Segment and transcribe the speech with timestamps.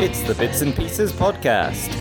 [0.00, 1.92] It's the Bits and Pieces Podcast.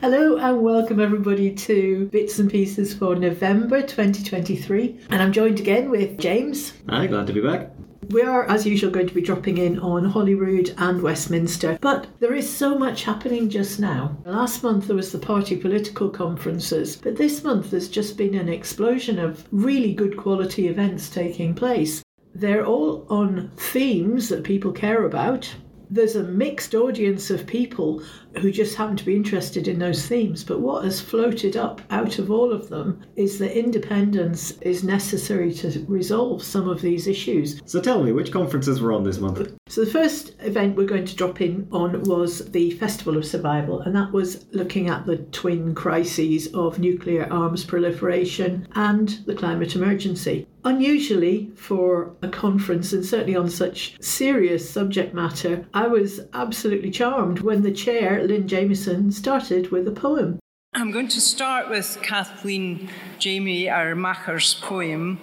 [0.00, 5.00] Hello and welcome everybody to Bits and Pieces for November 2023.
[5.10, 6.72] And I'm joined again with James.
[6.88, 7.72] Hi, glad to be back.
[8.08, 12.32] We are, as usual, going to be dropping in on Holyrood and Westminster, but there
[12.32, 14.16] is so much happening just now.
[14.24, 18.48] Last month there was the party political conferences, but this month there's just been an
[18.48, 22.02] explosion of really good quality events taking place.
[22.38, 25.52] They're all on themes that people care about.
[25.90, 28.02] There's a mixed audience of people
[28.40, 30.44] who just happen to be interested in those themes.
[30.44, 35.52] But what has floated up out of all of them is that independence is necessary
[35.54, 37.60] to resolve some of these issues.
[37.64, 39.50] So tell me, which conferences were on this month?
[39.68, 43.80] So the first event we're going to drop in on was the Festival of Survival,
[43.80, 49.74] and that was looking at the twin crises of nuclear arms proliferation and the climate
[49.74, 50.46] emergency.
[50.68, 57.38] Unusually for a conference, and certainly on such serious subject matter, I was absolutely charmed
[57.38, 60.38] when the chair, Lynn Jamieson, started with a poem.
[60.74, 65.18] I'm going to start with Kathleen Jamie Armacher's poem,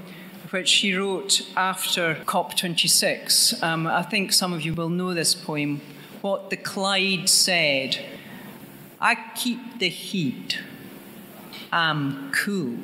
[0.49, 3.61] which she wrote after COP26.
[3.61, 5.79] Um, I think some of you will know this poem.
[6.21, 8.03] What the Clyde said
[8.99, 10.57] I keep the heat,
[11.71, 12.79] I'm cool.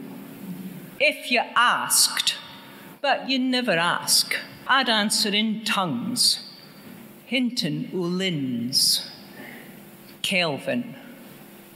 [1.00, 2.36] If you asked,
[3.02, 4.35] but you never ask,
[4.67, 6.47] I'd answer in tongues.
[7.25, 9.09] Hinton O'Lynn's,
[10.21, 10.95] Kelvin,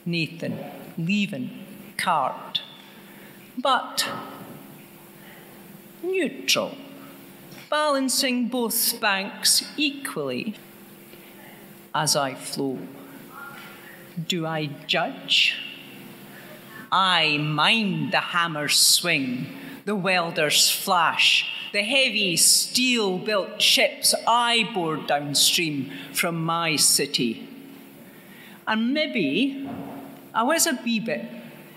[0.05, 1.65] Nethan, Leven,
[1.97, 2.61] Cart.
[3.57, 4.07] But
[6.03, 6.77] neutral,
[7.69, 10.55] balancing both banks equally
[11.93, 12.79] as I flow.
[14.27, 15.55] Do I judge?
[16.91, 19.47] I mind the hammer's swing,
[19.86, 27.47] the welder's flash, the heavy steel built ships I board downstream from my city.
[28.67, 29.69] And maybe
[30.33, 31.26] I was a wee bit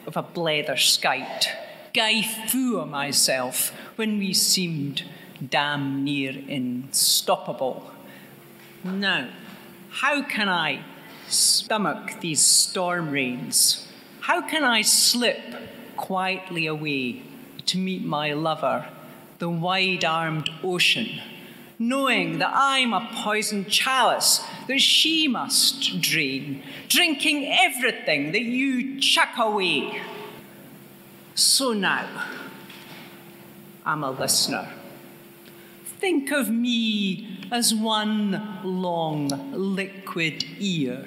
[0.06, 1.48] of a blether skite,
[1.92, 5.04] guy foo myself when we seemed
[5.46, 7.90] damn near unstoppable.
[8.82, 9.28] Now,
[9.90, 10.82] how can I
[11.28, 13.86] stomach these storm rains?
[14.20, 15.40] How can I slip
[15.96, 17.22] quietly away
[17.68, 18.88] to meet my lover,
[19.38, 21.20] the wide armed ocean,
[21.78, 29.38] knowing that I'm a poisoned chalice that she must drain, drinking everything that you chuck
[29.38, 30.00] away?
[31.34, 32.08] So now,
[33.86, 34.68] I'm a listener.
[35.84, 41.06] Think of me as one long liquid ear,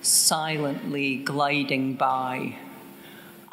[0.00, 2.56] silently gliding by.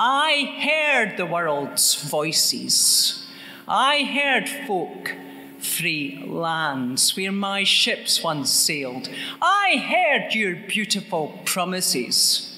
[0.02, 3.28] I heard the world's voices.
[3.68, 5.14] I heard folk
[5.60, 9.10] free lands where my ships once sailed.
[9.42, 12.58] I heard your beautiful promises.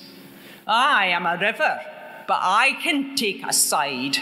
[0.68, 1.82] I am a river,
[2.28, 4.18] but I can take a side.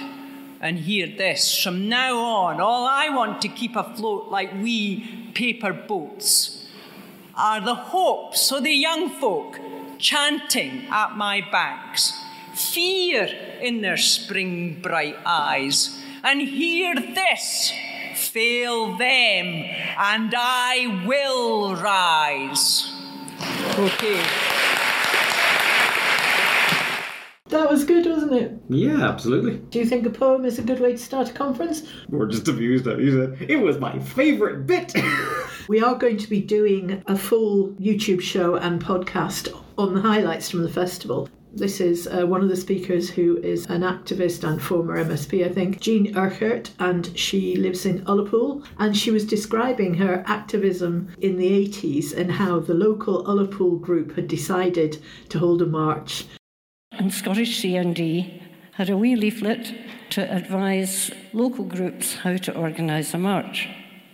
[0.61, 5.73] And hear this from now on, all I want to keep afloat like wee paper
[5.73, 6.69] boats
[7.35, 9.59] are the hopes of the young folk
[9.97, 12.13] chanting at my banks,
[12.55, 13.29] fear
[13.61, 15.97] in their spring bright eyes.
[16.23, 17.71] And hear this
[18.15, 19.45] fail them,
[19.97, 22.93] and I will rise.
[23.77, 24.21] Okay.
[27.49, 28.51] That was good, wasn't it?
[28.69, 29.57] Yeah, absolutely.
[29.71, 31.83] Do you think a poem is a good way to start a conference?
[32.09, 33.49] We're just amused at it.
[33.49, 34.93] It was my favourite bit.
[35.69, 40.49] We are going to be doing a full YouTube show and podcast on the highlights
[40.49, 41.29] from the festival.
[41.51, 45.49] This is uh, one of the speakers who is an activist and former MSP, I
[45.51, 48.63] think, Jean Urquhart, and she lives in Ullapool.
[48.77, 54.15] And she was describing her activism in the 80s and how the local Ullapool group
[54.15, 56.25] had decided to hold a march.
[56.91, 58.43] And Scottish CND
[58.73, 59.75] had a wee leaflet
[60.11, 63.67] to advise local groups how to organise a march.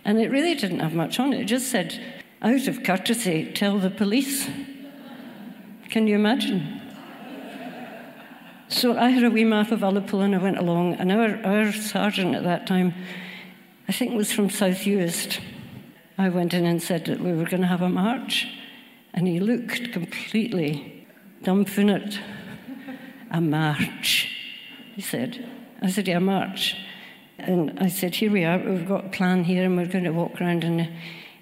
[0.06, 1.42] And it really didn't have much on it.
[1.42, 2.00] It just said,
[2.40, 4.48] out of courtesy, tell the police.
[5.90, 6.85] Can you imagine?
[8.68, 11.72] So I had a wee map of Ullapool and I went along, and our, our
[11.72, 12.94] sergeant at that time,
[13.88, 15.38] I think was from South Uist.
[16.18, 18.48] I went in and said that we were going to have a march,
[19.14, 21.06] and he looked completely
[21.44, 22.18] dumbfounded.
[23.30, 24.28] A march,
[24.96, 25.48] he said.
[25.80, 26.76] I said, Yeah, march.
[27.38, 30.12] And I said, Here we are, we've got a plan here, and we're going to
[30.12, 30.64] walk around.
[30.64, 30.88] And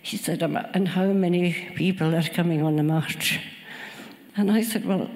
[0.03, 3.41] he said, "Um, And how many people are coming on the march?
[4.37, 5.11] And I said, Well,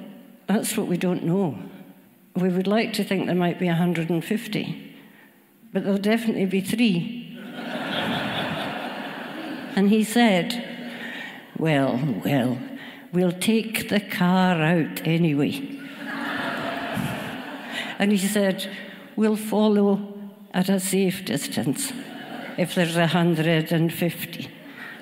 [0.47, 1.59] that's what we don't know.
[2.39, 4.95] We would like to think there might be 150,
[5.73, 7.25] but there'll definitely be three.
[9.77, 10.65] And he said,
[11.57, 12.59] Well, well,
[13.13, 15.79] we'll take the car out anyway.
[17.99, 18.69] and he said,
[19.15, 20.15] We'll follow
[20.53, 21.93] at a safe distance
[22.57, 24.51] if there's 150.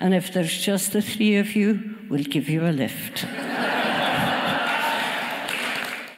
[0.01, 3.25] And if there's just the three of you, we'll give you a lift.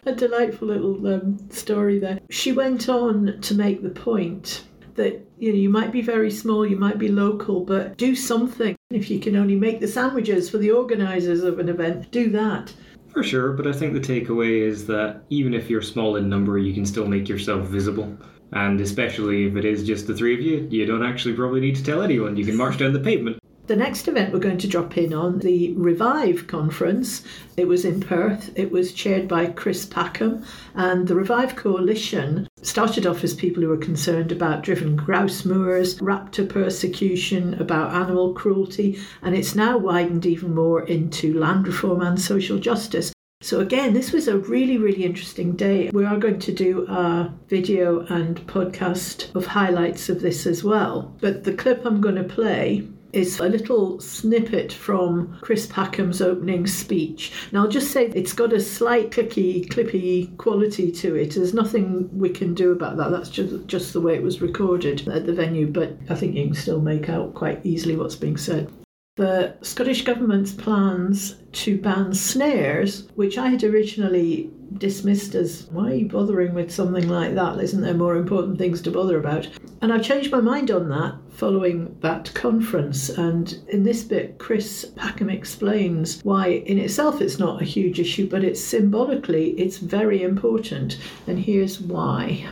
[0.09, 2.19] A delightful little um, story there.
[2.31, 4.65] She went on to make the point
[4.95, 8.75] that you know you might be very small, you might be local, but do something.
[8.89, 12.73] If you can only make the sandwiches for the organisers of an event, do that.
[13.13, 16.57] For sure, but I think the takeaway is that even if you're small in number,
[16.57, 18.17] you can still make yourself visible.
[18.53, 21.77] And especially if it is just the three of you, you don't actually probably need
[21.77, 22.35] to tell anyone.
[22.35, 23.39] You can march down the pavement.
[23.69, 27.23] The next event we're going to drop in on the Revive conference.
[27.59, 28.51] It was in Perth.
[28.57, 30.43] It was chaired by Chris Packham,
[30.75, 35.99] and the Revive Coalition started off as people who were concerned about driven grouse moors,
[35.99, 42.19] raptor persecution, about animal cruelty, and it's now widened even more into land reform and
[42.19, 43.13] social justice.
[43.43, 45.91] So, again, this was a really, really interesting day.
[45.93, 51.15] We are going to do a video and podcast of highlights of this as well.
[51.21, 56.67] But the clip I'm going to play is a little snippet from Chris Packham's opening
[56.67, 57.33] speech.
[57.53, 61.35] Now, I'll just say it's got a slight clicky, clippy quality to it.
[61.35, 63.11] There's nothing we can do about that.
[63.11, 66.47] That's just, just the way it was recorded at the venue, but I think you
[66.47, 68.71] can still make out quite easily what's being said
[69.19, 74.49] the Scottish Government's plans to ban snares, which I had originally
[74.79, 77.59] dismissed as why are you bothering with something like that?
[77.59, 79.49] Isn't there more important things to bother about?
[79.83, 83.09] And I've changed my mind on that following that conference.
[83.09, 88.29] And in this bit, Chris Packham explains why, in itself, it's not a huge issue,
[88.29, 90.97] but it's symbolically, it's very important.
[91.27, 92.47] And here's why.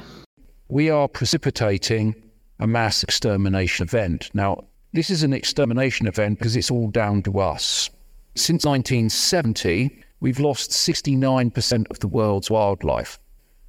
[0.68, 2.16] We are precipitating
[2.58, 4.30] a mass extermination event.
[4.34, 7.90] Now, this is an extermination event because it's all down to us.
[8.34, 13.18] Since 1970, we've lost 69% of the world's wildlife.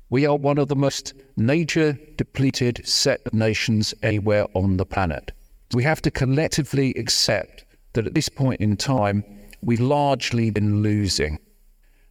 [0.10, 5.32] We are one of the most nature depleted set of nations anywhere on the planet.
[5.74, 9.24] We have to collectively accept that at this point in time,
[9.62, 11.40] we've largely been losing.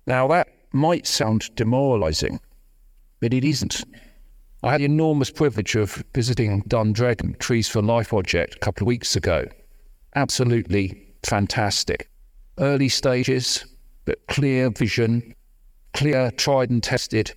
[0.06, 2.40] Now, that might sound demoralizing,
[3.20, 3.82] but it isn't.
[4.66, 8.88] I had the enormous privilege of visiting Dundreggan Trees for Life project a couple of
[8.88, 9.46] weeks ago.
[10.16, 12.10] Absolutely fantastic.
[12.58, 13.64] Early stages,
[14.06, 15.36] but clear vision,
[15.94, 17.32] clear, tried and tested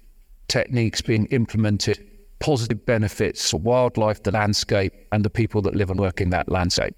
[0.48, 2.04] techniques being implemented,
[2.40, 6.50] positive benefits for wildlife, the landscape, and the people that live and work in that
[6.50, 6.96] landscape.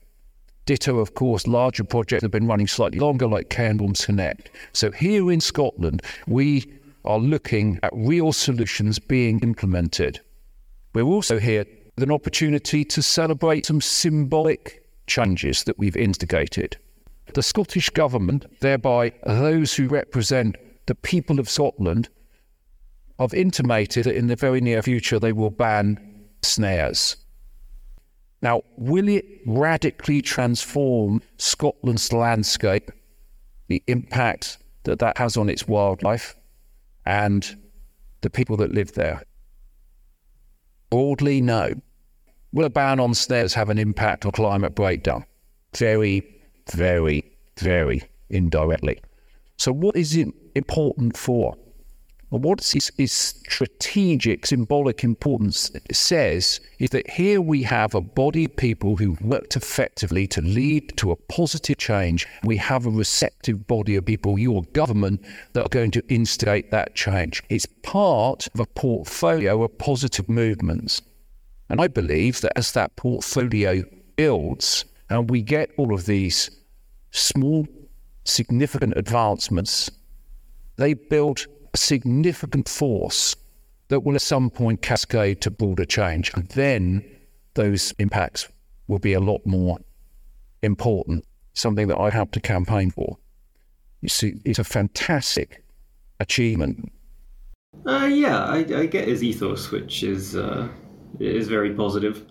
[0.66, 4.50] Ditto, of course, larger projects have been running slightly longer, like Cairngorms Connect.
[4.72, 6.72] So here in Scotland, we
[7.06, 10.20] are looking at real solutions being implemented.
[10.94, 11.66] We're also here
[11.96, 16.78] with an opportunity to celebrate some symbolic changes that we've instigated.
[17.34, 22.10] The Scottish Government, thereby those who represent the people of Scotland,
[23.20, 27.18] have intimated that in the very near future they will ban snares.
[28.42, 32.92] Now, will it radically transform Scotland's landscape,
[33.68, 36.36] the impact that that has on its wildlife?
[37.06, 37.58] And
[38.22, 39.24] the people that live there?
[40.90, 41.74] Broadly, no.
[42.54, 45.26] Will a ban on snares have an impact on climate breakdown?
[45.76, 46.24] Very,
[46.74, 47.24] very,
[47.58, 49.02] very indirectly.
[49.58, 51.56] So, what is it important for?
[52.40, 53.12] What its,
[53.44, 59.58] strategic, symbolic importance says is that here we have a body of people who worked
[59.58, 62.26] effectively to lead to a positive change.
[62.46, 66.96] We have a receptive body of people, your government, that are going to instigate that
[66.96, 67.44] change.
[67.50, 71.02] It's part of a portfolio of positive movements.
[71.70, 73.84] And I believe that as that portfolio
[74.16, 76.50] builds and we get all of these
[77.12, 77.68] small,
[78.24, 79.92] significant advancements,
[80.78, 83.36] they build a significant force
[83.88, 86.32] that will at some point cascade to broader change.
[86.34, 87.04] And then
[87.54, 88.48] those impacts
[88.88, 89.80] will be a lot more
[90.62, 93.18] important, something that I helped to campaign for.
[94.02, 95.64] You see, it's a fantastic
[96.20, 96.92] achievement.
[97.86, 100.68] Uh, yeah, I, I get his ethos, which is uh,
[101.20, 102.26] is very positive.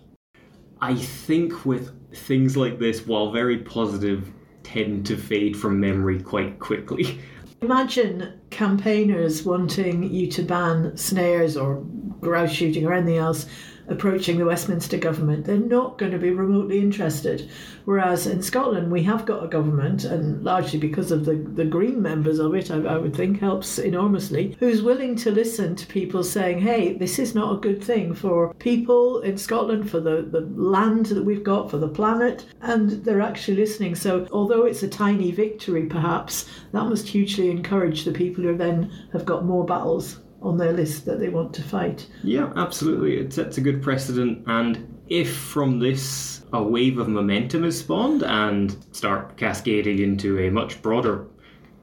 [0.80, 4.32] I think with things like this, while very positive,
[4.62, 7.20] tend to fade from memory quite quickly.
[7.62, 11.84] Imagine campaigners wanting you to ban snares or
[12.20, 13.46] grouse shooting or anything else
[13.90, 17.50] approaching the Westminster government, they're not going to be remotely interested.
[17.84, 22.00] Whereas in Scotland, we have got a government, and largely because of the, the Green
[22.00, 26.22] members of it, I, I would think helps enormously, who's willing to listen to people
[26.22, 30.48] saying, hey, this is not a good thing for people in Scotland, for the, the
[30.54, 33.96] land that we've got, for the planet, and they're actually listening.
[33.96, 38.92] So, although it's a tiny victory, perhaps, that must hugely encourage the people who then
[39.12, 42.06] have got more battles on their list that they want to fight.
[42.22, 43.18] Yeah, absolutely.
[43.18, 48.22] It sets a good precedent, and if from this a wave of momentum is spawned
[48.22, 51.26] and start cascading into a much broader,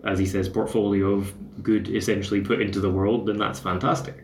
[0.04, 1.34] as he says, portfolio of
[1.64, 4.24] good essentially put into the world, then that's fantastic.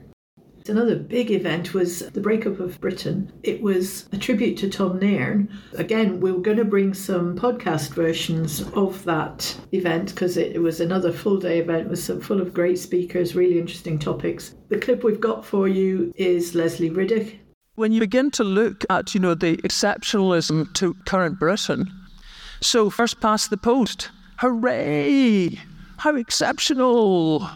[0.69, 3.31] Another big event was the breakup of Britain.
[3.43, 5.49] It was a tribute to Tom Nairn.
[5.73, 10.59] Again, we are going to bring some podcast versions of that event because it, it,
[10.59, 14.55] was another full day event with some full of great speakers, really interesting topics.
[14.69, 17.37] The clip we've got for you is Lesley Riddoch.
[17.75, 21.91] When you begin to look at, you know, the exceptionalism to current Britain,
[22.61, 25.59] so first past the post, hooray!
[25.97, 27.49] How exceptional!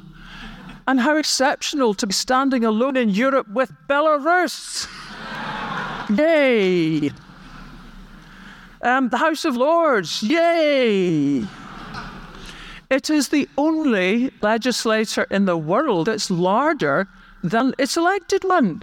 [0.87, 4.87] And how exceptional to be standing alone in Europe with Belarus!
[6.09, 7.11] Yay!
[8.81, 11.43] Um, the House of Lords, yay!
[12.89, 17.09] It is the only legislature in the world that's larger
[17.43, 18.81] than its elected one.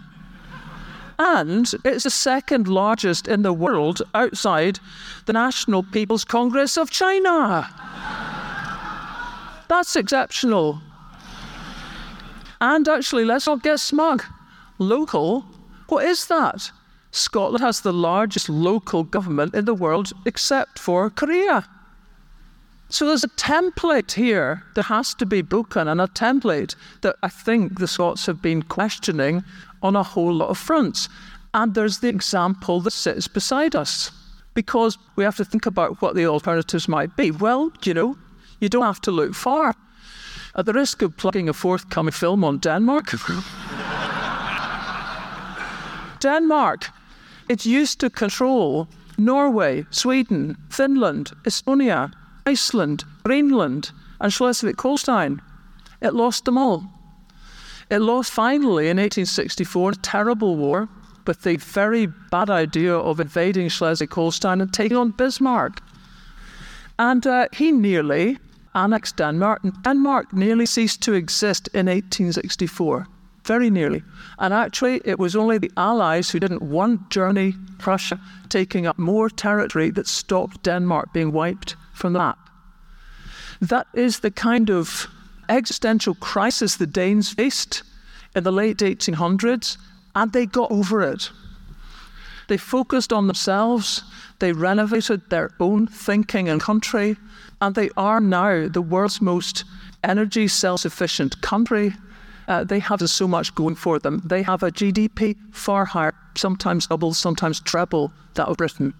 [1.18, 4.78] And it's the second largest in the world outside
[5.24, 7.66] the National People's Congress of China.
[9.68, 10.82] That's exceptional.
[12.60, 14.24] And actually, let's not get smug.
[14.78, 15.44] Local,
[15.88, 16.70] what is that?
[17.10, 21.68] Scotland has the largest local government in the world except for Korea.
[22.88, 27.28] So there's a template here that has to be broken, and a template that I
[27.28, 29.42] think the Scots have been questioning
[29.82, 31.08] on a whole lot of fronts.
[31.52, 34.10] And there's the example that sits beside us.
[34.54, 37.30] Because we have to think about what the alternatives might be.
[37.32, 38.16] Well, you know,
[38.60, 39.74] you don't have to look far.
[40.56, 43.10] At the risk of plugging a forthcoming film on Denmark,
[46.20, 46.90] Denmark,
[47.48, 52.12] it used to control Norway, Sweden, Finland, Estonia,
[52.46, 55.42] Iceland, Greenland, and Schleswig Holstein.
[56.00, 56.84] It lost them all.
[57.90, 60.88] It lost finally in 1864 a terrible war
[61.26, 65.80] with the very bad idea of invading Schleswig Holstein and taking on Bismarck.
[66.98, 68.38] And uh, he nearly
[68.74, 73.06] annexed Denmark, Denmark nearly ceased to exist in 1864.
[73.44, 74.02] Very nearly.
[74.38, 79.28] And actually, it was only the Allies who didn't want Germany, Prussia taking up more
[79.28, 82.38] territory that stopped Denmark being wiped from the map.
[83.60, 85.08] That is the kind of
[85.48, 87.82] existential crisis the Danes faced
[88.34, 89.76] in the late 1800s,
[90.14, 91.30] and they got over it.
[92.48, 94.02] They focused on themselves,
[94.38, 97.16] they renovated their own thinking and country,
[97.64, 99.64] and they are now the world's most
[100.02, 101.94] energy self sufficient country.
[102.46, 104.20] Uh, they have so much going for them.
[104.22, 108.92] They have a GDP far higher, sometimes double, sometimes treble that of Britain.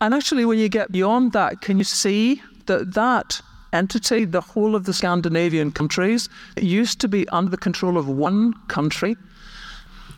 [0.00, 3.40] And actually, when you get beyond that, can you see that that
[3.72, 6.28] entity, the whole of the Scandinavian countries,
[6.60, 9.16] used to be under the control of one country,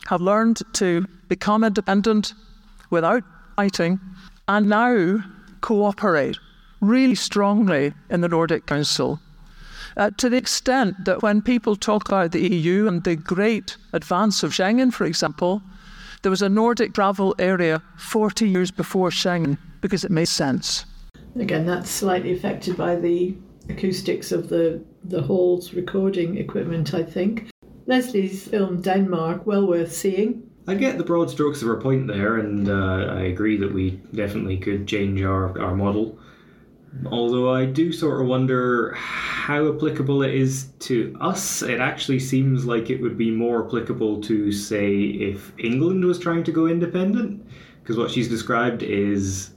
[0.09, 2.33] have learned to become independent
[2.91, 3.23] without
[3.55, 3.99] fighting,
[4.47, 5.23] and now
[5.61, 6.37] cooperate
[6.87, 9.19] really strongly in the Nordic Council.
[9.97, 14.43] Uh, to the extent that when people talk about the EU and the great advance
[14.43, 15.61] of Schengen, for example,
[16.21, 20.85] there was a Nordic travel area 40 years before Schengen because it made sense.
[21.35, 23.35] Again, that's slightly affected by the
[23.69, 27.49] acoustics of the, the hall's recording equipment, I think.
[27.87, 30.49] Lesley's film Denmark, well worth seeing.
[30.67, 33.91] I get the broad strokes of her point there, and uh, I agree that we
[34.13, 36.17] definitely could change our, our model.
[37.05, 41.61] Although I do sort of wonder how applicable it is to us.
[41.61, 46.43] It actually seems like it would be more applicable to, say, if England was trying
[46.45, 47.45] to go independent.
[47.81, 49.51] Because what she's described is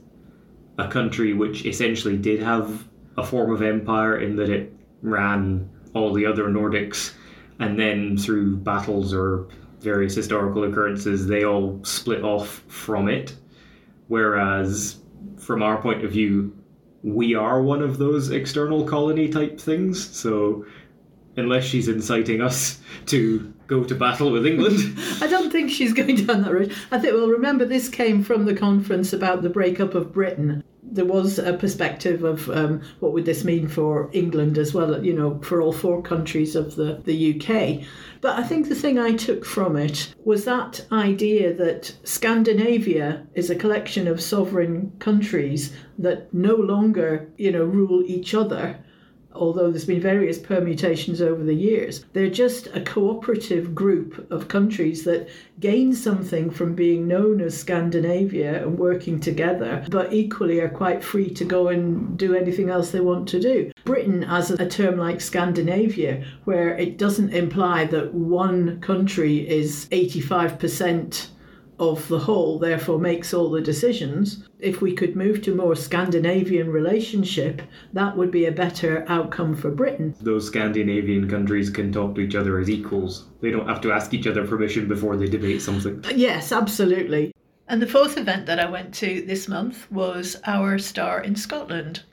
[0.77, 6.13] a country which essentially did have a form of empire in that it ran all
[6.13, 7.13] the other Nordics,
[7.59, 9.47] and then through battles or
[9.79, 13.35] various historical occurrences, they all split off from it.
[14.07, 14.97] Whereas,
[15.37, 16.55] from our point of view,
[17.03, 20.09] we are one of those external colony type things.
[20.15, 20.65] So,
[21.37, 24.97] unless she's inciting us to go to battle with England.
[25.21, 26.75] I don't think she's going down that road.
[26.91, 30.63] I think, well, remember, this came from the conference about the breakup of Britain.
[30.91, 35.13] there was a perspective of um, what would this mean for England as well, you
[35.13, 37.85] know, for all four countries of the, the UK.
[38.21, 43.51] But I think the thing I took from it was that idea that Scandinavia is
[43.51, 48.79] a collection of sovereign countries that no longer, you know, rule each other
[49.33, 52.05] although there's been various permutations over the years.
[52.13, 58.63] They're just a cooperative group of countries that gain something from being known as Scandinavia
[58.63, 62.99] and working together, but equally are quite free to go and do anything else they
[62.99, 63.71] want to do.
[63.85, 71.27] Britain, as a term like Scandinavia, where it doesn't imply that one country is 85%
[71.79, 74.43] of the whole, therefore makes all the decisions.
[74.59, 77.61] If we could move to more Scandinavian relationship,
[77.93, 80.15] that would be a better outcome for Britain.
[80.21, 83.25] Those Scandinavian countries can talk to each other as equals.
[83.41, 86.03] They don't have to ask each other permission before they debate something.
[86.13, 87.33] Yes, absolutely.
[87.67, 92.03] And the fourth event that I went to this month was Our Star in Scotland.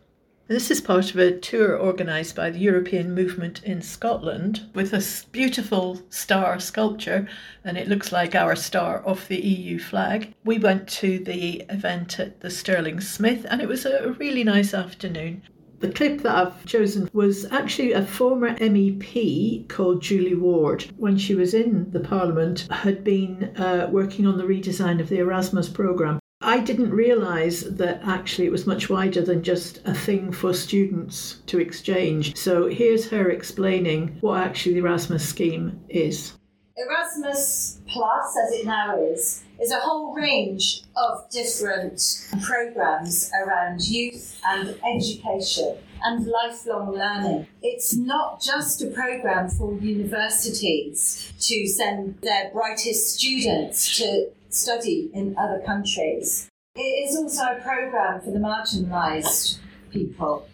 [0.48, 5.04] This is part of a tour organised by the European Movement in Scotland with a
[5.32, 7.26] beautiful star sculpture,
[7.64, 10.32] and it looks like our star off the EU flag.
[10.44, 14.72] We went to the event at the Stirling Smith, and it was a really nice
[14.72, 15.42] afternoon.
[15.80, 20.86] The clip that I've chosen was actually a former MEP called Julie Ward.
[20.96, 25.18] When she was in the Parliament, had been uh, working on the redesign of the
[25.18, 26.20] Erasmus programme.
[26.42, 31.40] I didn't realise that actually it was much wider than just a thing for students
[31.46, 32.36] to exchange.
[32.36, 36.34] So here's her explaining what actually the Erasmus scheme is.
[36.76, 44.38] Erasmus Plus, as it now is, is a whole range of different programs around youth
[44.44, 47.46] and education and lifelong learning.
[47.62, 55.36] It's not just a program for universities to send their brightest students to study in
[55.38, 56.48] other countries.
[56.74, 59.58] It is also a program for the marginalised
[59.90, 60.46] people.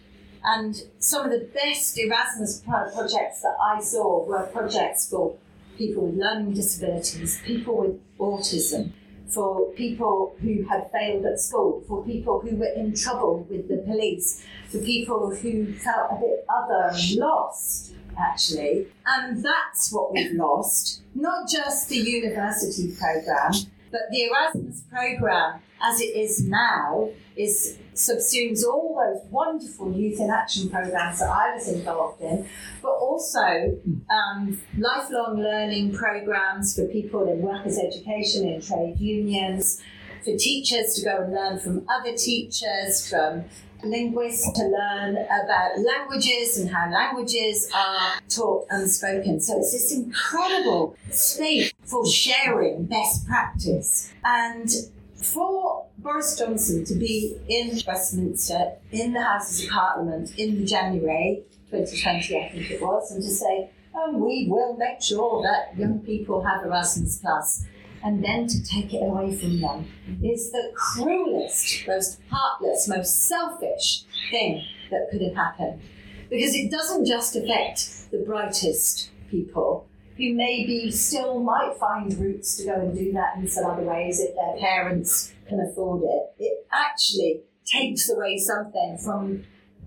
[0.45, 5.37] And some of the best Erasmus projects that I saw were projects for
[5.79, 8.93] people with learning disabilities, people with autism,
[9.29, 13.79] for people who had failed at school, for people who were in trouble with the
[13.79, 18.87] police, for people who felt a bit other and lost, actually.
[19.07, 23.55] And that's what we've lost, not just the university programme,
[23.93, 30.31] but the Erasmus programme, as it is now, is subsumes all those wonderful youth in
[30.31, 32.49] action programs that I was involved in,
[32.81, 33.79] but also
[34.11, 39.83] um, lifelong learning programs for people in workers' education, in trade unions,
[40.25, 43.45] for teachers to go and learn from other teachers, from
[43.85, 49.41] linguists to learn about languages and how languages are taught and spoken.
[49.41, 54.13] So it's this incredible space for sharing best practice.
[54.25, 54.71] And
[55.17, 62.37] for Boris Johnson to be in Westminster, in the Houses of Parliament in January 2020,
[62.39, 66.43] I think it was, and to say, oh, we will make sure that young people
[66.45, 67.65] have Erasmus Plus
[68.05, 69.87] and then to take it away from them
[70.23, 75.81] is the cruelest, most heartless, most selfish thing that could have happened.
[76.29, 79.87] Because it doesn't just affect the brightest people
[80.17, 84.21] who maybe still might find routes to go and do that in some other ways
[84.21, 86.35] if their parents can afford it.
[86.39, 89.45] It actually takes away something from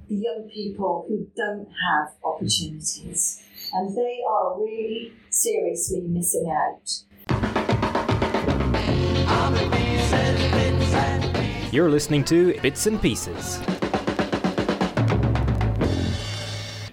[0.08, 3.42] the young people who don't have opportunities.
[3.74, 6.90] And they are really seriously missing out.
[11.76, 13.60] You're listening to Bits and Pieces.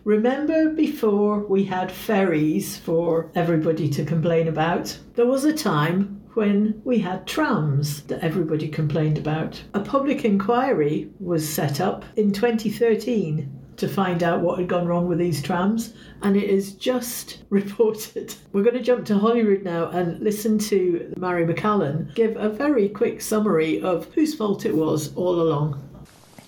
[0.05, 4.99] Remember before we had ferries for everybody to complain about?
[5.15, 9.63] There was a time when we had trams that everybody complained about.
[9.75, 15.09] A public inquiry was set up in 2013 to find out what had gone wrong
[15.09, 18.35] with these trams, and it is just reported.
[18.53, 22.89] We're going to jump to Holyrood now and listen to Mairi McAllan give a very
[22.89, 25.83] quick summary of whose fault it was all along.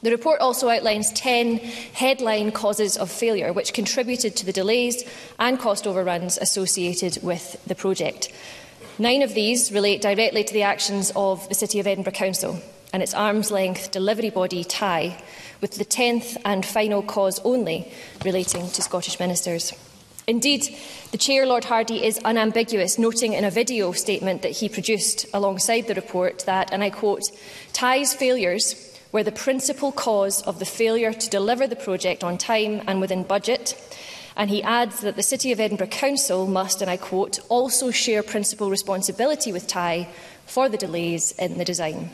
[0.02, 5.02] The report also outlines 10 headline causes of failure which contributed to the delays
[5.38, 8.30] and cost overruns associated with the project.
[8.98, 12.60] Nine of these relate directly to the actions of the City of Edinburgh Council
[12.94, 15.20] and its arm's length delivery body tie
[15.60, 17.90] with the 10th and final cause only
[18.24, 19.72] relating to Scottish ministers.
[20.28, 20.68] Indeed,
[21.10, 25.88] the Chair, Lord Hardy, is unambiguous, noting in a video statement that he produced alongside
[25.88, 27.24] the report that, and I quote,
[27.72, 32.80] ties failures were the principal cause of the failure to deliver the project on time
[32.86, 33.76] and within budget.
[34.36, 38.22] And he adds that the City of Edinburgh Council must, and I quote, also share
[38.22, 40.06] principal responsibility with TIE
[40.46, 42.10] for the delays in the design.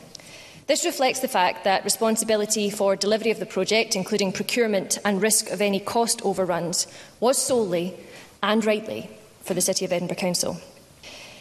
[0.71, 5.49] This reflects the fact that responsibility for delivery of the project, including procurement and risk
[5.49, 6.87] of any cost overruns,
[7.19, 7.93] was solely
[8.41, 9.09] and rightly
[9.41, 10.61] for the City of Edinburgh Council.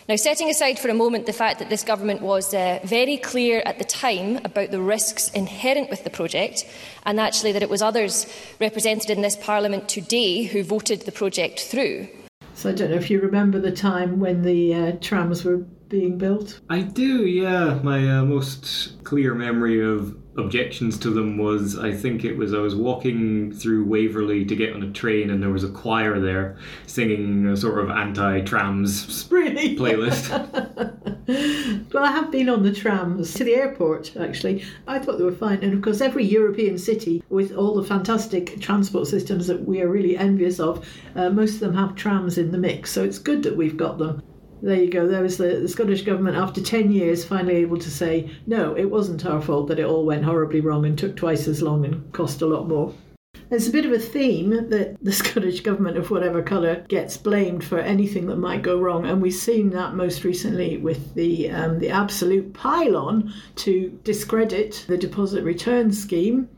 [0.08, 3.62] Now, setting aside for a moment the fact that this government was uh, very clear
[3.64, 6.66] at the time about the risks inherent with the project,
[7.06, 8.26] and actually that it was others
[8.60, 12.08] represented in this Parliament today who voted the project through,
[12.54, 15.58] So I don't know if you remember the time when the uh, trams were
[15.88, 16.60] being built.
[16.70, 17.80] I do, yeah.
[17.82, 22.58] My uh, most clear memory of objections to them was I think it was I
[22.58, 26.56] was walking through Waverley to get on a train and there was a choir there
[26.86, 29.76] singing a sort of anti-trams really?
[29.78, 30.30] playlist.
[31.92, 34.64] well, I have been on the trams to the airport actually.
[34.86, 38.60] I thought they were fine, and of course, every European city with all the fantastic
[38.60, 42.50] transport systems that we are really envious of, uh, most of them have trams in
[42.50, 42.90] the mix.
[42.90, 44.22] So it's good that we've got them
[44.62, 45.06] there you go.
[45.06, 48.90] There was the, the, Scottish Government, after 10 years, finally able to say, no, it
[48.90, 52.12] wasn't our fault that it all went horribly wrong and took twice as long and
[52.12, 52.92] cost a lot more.
[53.48, 57.64] There's a bit of a theme that the Scottish Government, of whatever colour, gets blamed
[57.64, 59.06] for anything that might go wrong.
[59.06, 64.98] And we've seen that most recently with the, um, the absolute pile-on to discredit the
[64.98, 66.48] deposit return scheme,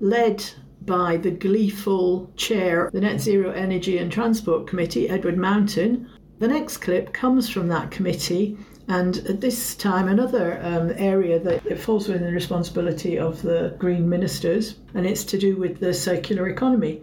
[0.00, 0.44] led
[0.86, 6.48] by the gleeful chair, of the Net Zero Energy and Transport Committee, Edward Mountain, the
[6.48, 8.56] next clip comes from that committee,
[8.88, 13.74] and at this time, another um, area that it falls within the responsibility of the
[13.78, 17.02] Green ministers, and it's to do with the circular economy.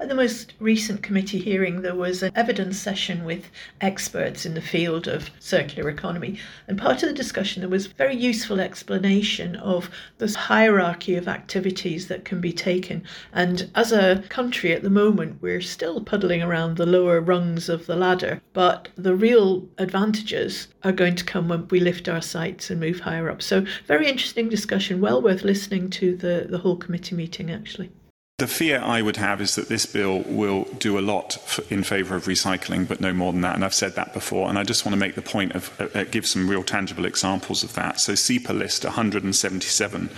[0.00, 4.60] At the most recent committee hearing, there was an evidence session with experts in the
[4.60, 6.38] field of circular economy.
[6.68, 12.06] And part of the discussion, there was very useful explanation of this hierarchy of activities
[12.06, 13.02] that can be taken.
[13.32, 17.86] And as a country at the moment, we're still puddling around the lower rungs of
[17.86, 18.40] the ladder.
[18.52, 23.00] But the real advantages are going to come when we lift our sights and move
[23.00, 23.42] higher up.
[23.42, 27.90] So, very interesting discussion, well worth listening to the, the whole committee meeting, actually.
[28.38, 32.14] The fear I would have is that this bill will do a lot in favour
[32.14, 33.56] of recycling, but no more than that.
[33.56, 34.48] And I've said that before.
[34.48, 37.04] And I just want to make the point of uh, uh, give some real tangible
[37.04, 37.98] examples of that.
[37.98, 40.08] So SEPA list 177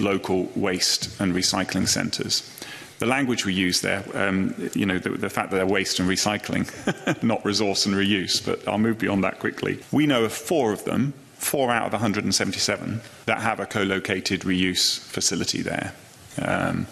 [0.00, 2.50] local waste and recycling centres.
[2.98, 6.10] The language we use there, um, you know, the, the fact that they're waste and
[6.10, 6.66] recycling,
[7.22, 9.78] not resource and reuse, but I'll move beyond that quickly.
[9.92, 14.98] We know of four of them, four out of 177, that have a co-located reuse
[14.98, 15.94] facility there.
[16.42, 16.88] Um,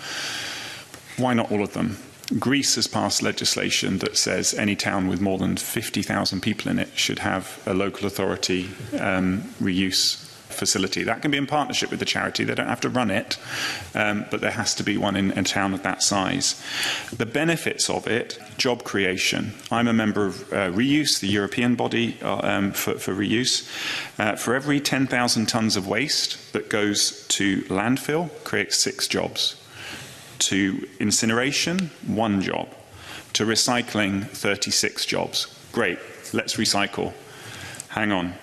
[1.17, 1.99] why not all of them?
[2.39, 6.89] Greece has passed legislation that says any town with more than 50,000 people in it
[6.99, 10.25] should have a local authority um, reuse
[10.57, 11.05] facility.
[11.05, 12.43] That can be in partnership with the charity.
[12.43, 13.39] They don't have to run it,
[13.95, 16.61] um, but there has to be one in a town of that size.
[17.15, 19.53] The benefits of it job creation.
[19.71, 23.69] I'm a member of uh, Reuse, the European body uh, um, for, for, reuse.
[24.19, 29.57] Uh, for every 10,000 tonnes of waste that goes to landfill, creates six jobs
[30.41, 32.69] to incineration, one job,
[33.35, 35.47] to recycling, 36 jobs.
[35.73, 35.99] Great,
[36.33, 37.13] let's recycle.
[37.89, 38.35] Hang on.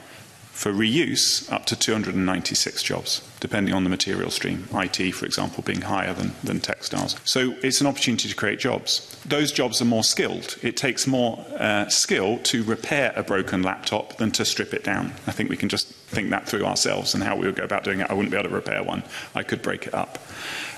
[0.53, 5.81] For reuse, up to 296 jobs, depending on the material stream, IT, for example, being
[5.81, 7.15] higher than, than textiles.
[7.25, 9.19] So it's an opportunity to create jobs.
[9.25, 10.57] Those jobs are more skilled.
[10.61, 15.13] It takes more uh, skill to repair a broken laptop than to strip it down.
[15.25, 17.83] I think we can just think that through ourselves and how we would go about
[17.83, 18.09] doing it.
[18.11, 19.01] I wouldn't be able to repair one,
[19.33, 20.19] I could break it up.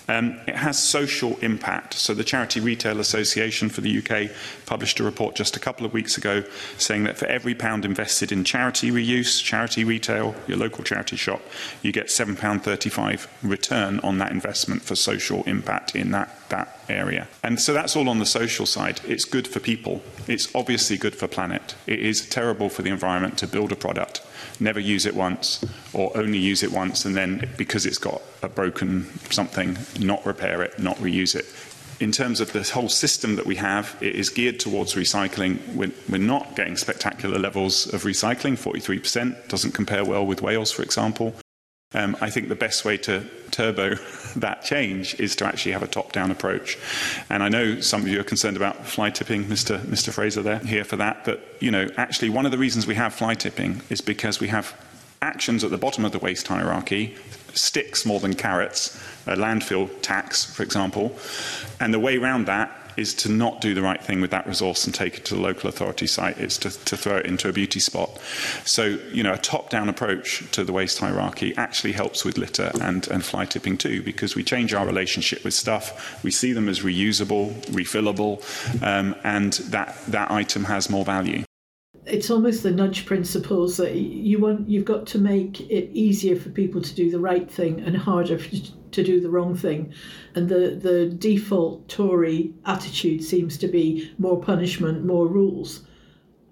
[0.08, 1.96] Um, it has social impact.
[1.96, 4.32] So the Charity Retail Association for the UK
[4.66, 6.44] published a report just a couple of weeks ago
[6.78, 11.42] saying that for every pound invested in charity reuse, charity retail, your local charity shop,
[11.82, 17.28] you get £7.35 return on that investment for social impact in that, that area.
[17.44, 19.02] And so that's all on the social side.
[19.08, 20.04] It's good for people.
[20.28, 21.76] It's obviously good for planet.
[21.88, 24.22] It is terrible for the environment to build a product
[24.60, 28.50] never use it once or only use it once and then because it's got a
[28.50, 31.46] broken something, not repair it, not reuse it.
[32.00, 35.76] In terms of the whole system that we have, it is geared towards recycling.
[35.76, 38.58] We're, we're not getting spectacular levels of recycling.
[38.58, 41.34] 43% doesn't compare well with Wales, for example.
[41.96, 43.96] Um, I think the best way to turbo
[44.36, 46.78] that change is to actually have a top-down approach.
[47.30, 49.80] And I know some of you are concerned about fly tipping, Mr.
[49.80, 50.12] Mr.
[50.14, 53.14] Fraser there, here for that, but you know, actually one of the reasons we have
[53.14, 54.76] fly tipping is because we have
[55.22, 57.16] actions at the bottom of the waste hierarchy,
[57.54, 61.18] sticks more than carrots, a landfill tax, for example.
[61.80, 64.86] And the way around that is to not do the right thing with that resource
[64.86, 66.38] and take it to the local authority site.
[66.38, 68.10] It's to, to throw it into a beauty spot.
[68.64, 73.06] So, you know, a top-down approach to the waste hierarchy actually helps with litter and,
[73.10, 76.24] and fly tipping too, because we change our relationship with stuff.
[76.24, 78.42] We see them as reusable, refillable,
[78.82, 81.44] um, and that, that item has more value.
[82.06, 86.50] it's almost the nudge principles that you want you've got to make it easier for
[86.50, 88.40] people to do the right thing and harder
[88.96, 89.94] to do the wrong thing.
[90.34, 95.82] And the the default tory attitude seems to be more punishment more rules.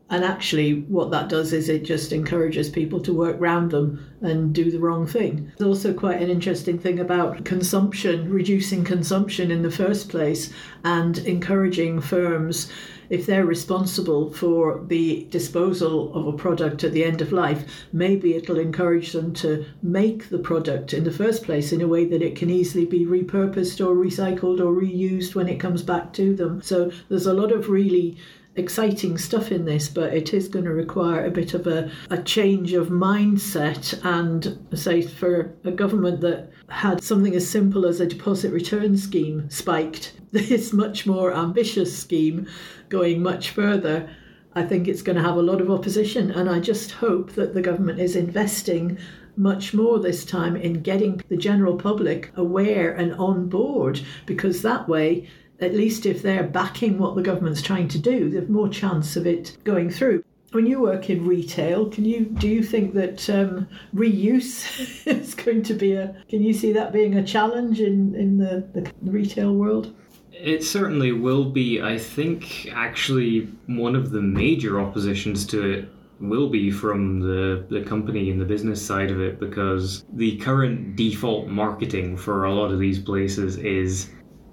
[0.10, 4.54] And actually what that does is it just encourages people to work round them and
[4.54, 5.52] do the wrong thing.
[5.58, 10.54] There's also quite an interesting thing about consumption reducing consumption in the first place
[10.84, 12.72] and encouraging firms
[13.14, 18.34] if they're responsible for the disposal of a product at the end of life, maybe
[18.34, 22.24] it'll encourage them to make the product in the first place in a way that
[22.24, 26.60] it can easily be repurposed or recycled or reused when it comes back to them.
[26.64, 28.18] So there's a lot of really
[28.56, 32.22] exciting stuff in this, but it is going to require a bit of a, a
[32.22, 34.00] change of mindset.
[34.04, 39.50] And say for a government that had something as simple as a deposit return scheme
[39.50, 42.48] spiked, this much more ambitious scheme
[42.94, 44.08] going much further,
[44.54, 46.30] I think it's going to have a lot of opposition.
[46.30, 49.00] And I just hope that the government is investing
[49.36, 54.88] much more this time in getting the general public aware and on board, because that
[54.88, 55.28] way,
[55.60, 59.26] at least if they're backing what the government's trying to do, they've more chance of
[59.26, 60.24] it going through.
[60.52, 65.64] When you work in retail, can you do you think that um, reuse is going
[65.64, 66.16] to be a?
[66.30, 69.96] Can you see that being a challenge in in the, the retail world?
[70.44, 71.82] It certainly will be.
[71.82, 77.82] I think actually one of the major oppositions to it will be from the, the
[77.82, 82.72] company and the business side of it because the current default marketing for a lot
[82.72, 84.10] of these places is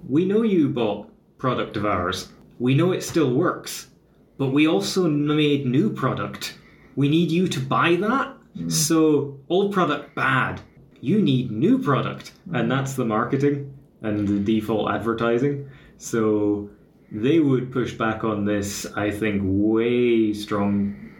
[0.07, 2.29] we know you bought product of ours.
[2.57, 3.89] We know it still works,
[4.37, 6.57] but we also made new product.
[6.95, 8.33] We need you to buy that.
[8.57, 8.71] Mm.
[8.71, 10.61] So old product bad.
[11.01, 15.69] You need new product, and that's the marketing and the default advertising.
[16.01, 16.67] So
[17.11, 21.11] they would push back on this, I think, way strong.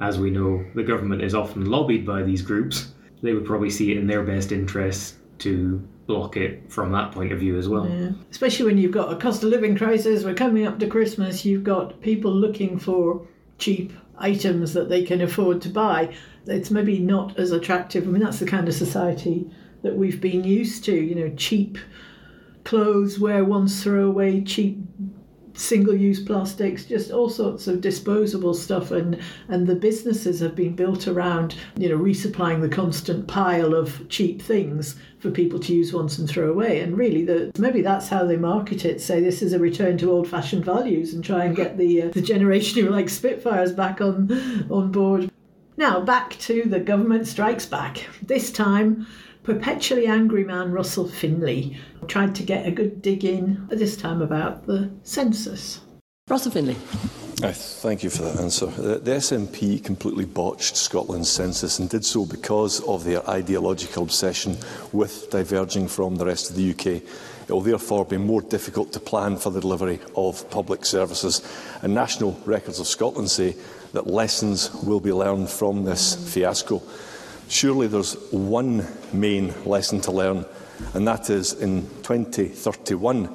[0.00, 2.92] As we know, the government is often lobbied by these groups.
[3.20, 7.32] They would probably see it in their best interest to block it from that point
[7.32, 7.88] of view as well.
[7.88, 8.10] Yeah.
[8.30, 11.64] Especially when you've got a cost of living crisis, we're coming up to Christmas, you've
[11.64, 13.26] got people looking for
[13.58, 16.14] cheap items that they can afford to buy.
[16.46, 18.06] It's maybe not as attractive.
[18.06, 19.50] I mean, that's the kind of society
[19.82, 21.76] that we've been used to, you know, cheap
[22.68, 24.78] clothes, wear once, throw away, cheap
[25.54, 31.08] single-use plastics, just all sorts of disposable stuff, and and the businesses have been built
[31.08, 36.18] around you know resupplying the constant pile of cheap things for people to use once
[36.18, 36.80] and throw away.
[36.80, 39.00] And really, the maybe that's how they market it.
[39.00, 42.20] Say this is a return to old-fashioned values, and try and get the uh, the
[42.20, 44.30] generation who like Spitfires back on
[44.70, 45.30] on board.
[45.78, 48.04] Now back to the government strikes back.
[48.20, 49.06] This time
[49.48, 51.74] perpetually angry man Russell Findlay
[52.06, 55.80] tried to get a good dig in, this time about the census.
[56.28, 56.76] Russell Findlay.
[57.42, 58.66] I thank you for that answer.
[58.66, 64.02] Uh, the, the SNP completely botched Scotland's census and did so because of their ideological
[64.02, 64.58] obsession
[64.92, 66.86] with diverging from the rest of the UK.
[67.48, 71.40] It will therefore be more difficult to plan for the delivery of public services.
[71.80, 73.56] And National Records of Scotland say
[73.94, 76.82] that lessons will be learned from this fiasco.
[77.48, 80.44] surely there's one main lesson to learn,
[80.94, 83.28] and that is in 2031,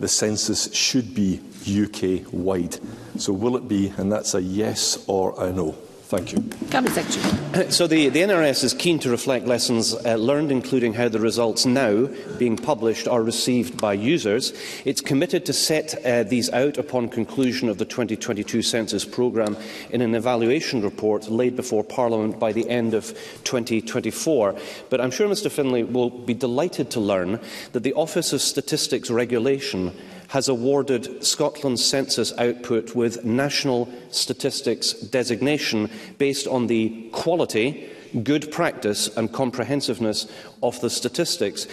[0.00, 2.78] the census should be UK wide.
[3.18, 3.92] So will it be?
[3.96, 5.76] And that's a yes or a no.
[6.08, 6.42] Thank you.
[6.70, 7.70] Cabinet Secretary.
[7.70, 11.66] So the, the NRS is keen to reflect lessons uh, learned, including how the results
[11.66, 12.06] now
[12.38, 14.54] being published are received by users.
[14.86, 19.58] It's committed to set uh, these out upon conclusion of the 2022 census programme
[19.90, 23.08] in an evaluation report laid before Parliament by the end of
[23.44, 24.58] 2024.
[24.88, 27.38] But I'm sure Mr Finlay will be delighted to learn
[27.72, 29.92] that the Office of Statistics Regulation
[30.28, 37.90] has awarded Scotland's census output with national statistics designation based on the quality,
[38.22, 40.26] good practice and comprehensiveness
[40.62, 41.66] of the statistics.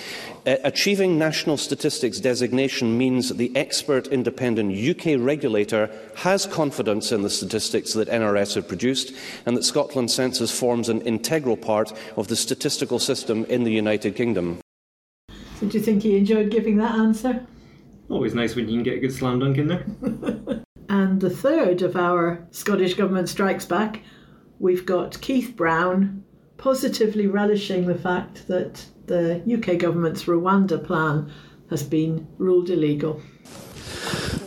[0.46, 7.22] Uh, achieving national statistics designation means that the expert independent UK regulator has confidence in
[7.24, 9.14] the statistics that NRS have produced
[9.46, 14.16] and that Scotland Census forms an integral part of the statistical system in the United
[14.16, 14.60] Kingdom.
[15.60, 17.46] So do you think he enjoyed giving that answer?
[18.10, 19.86] Always nice when you can get a good slam dunk in there.
[20.90, 24.02] and the third of our Scottish Government strikes back,
[24.60, 26.24] we've got Keith Brown
[26.58, 31.32] positively relishing the fact that the UK government's Rwanda plan
[31.70, 33.22] has been ruled illegal.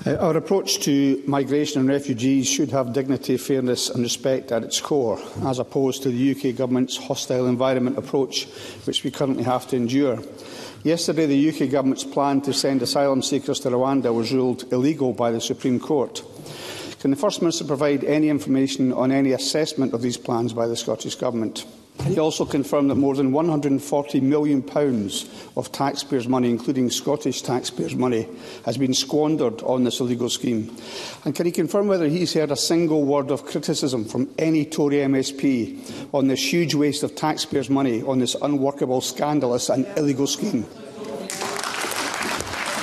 [0.06, 4.80] Uh, our approach to migration and refugees should have dignity, fairness and respect at its
[4.80, 8.46] core, as opposed to the UK government's hostile environment approach,
[8.84, 10.18] which we currently have to endure.
[10.84, 15.32] Yesterday, the UK government's plan to send asylum seekers to Rwanda was ruled illegal by
[15.32, 16.22] the Supreme Court.
[17.00, 20.76] Can the First Minister provide any information on any assessment of these plans by the
[20.76, 21.66] Scottish Government?
[22.04, 24.64] He also confirmed that more than £140 million
[25.56, 28.26] of taxpayers' money, including Scottish taxpayers' money,
[28.64, 30.74] has been squandered on this illegal scheme.
[31.24, 34.96] And can he confirm whether he's heard a single word of criticism from any Tory
[34.96, 40.62] MSP on this huge waste of taxpayers' money on this unworkable, scandalous and illegal scheme?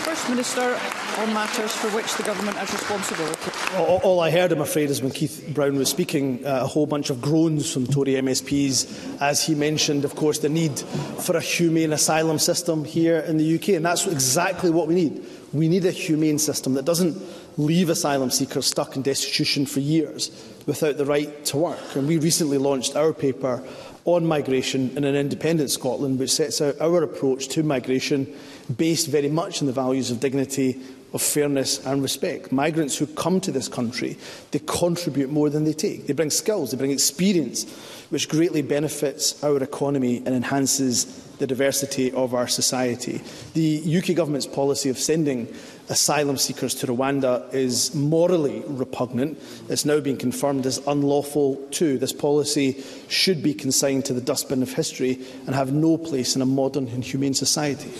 [0.03, 1.04] First Minister.
[1.17, 3.51] On matters for which the Government has responsibility.
[3.77, 6.85] All, all I heard, I'm afraid, is when Keith Brown was speaking, uh, a whole
[6.85, 11.41] bunch of groans from Tory MSPs as he mentioned, of course, the need for a
[11.41, 13.69] humane asylum system here in the UK.
[13.69, 15.25] And that's exactly what we need.
[15.53, 17.17] We need a humane system that doesn't
[17.57, 20.31] leave asylum seekers stuck in destitution for years
[20.65, 21.95] without the right to work.
[21.95, 23.63] And we recently launched our paper
[24.05, 28.31] on migration in an independent Scotland, which sets out our approach to migration
[28.77, 30.79] based very much on the values of dignity,
[31.15, 32.51] of fairness and respect.
[32.51, 34.17] Migrants who come to this country,
[34.51, 36.07] they contribute more than they take.
[36.07, 37.63] They bring skills, they bring experience,
[38.09, 41.05] which greatly benefits our economy and enhances
[41.37, 43.21] the diversity of our society.
[43.53, 45.47] The UK government's policy of sending
[45.87, 49.39] asylum seekers to Rwanda is morally repugnant.
[49.69, 51.97] It's now being confirmed as unlawful too.
[51.97, 56.41] This policy should be consigned to the dustbin of history and have no place in
[56.41, 57.91] a modern and humane society.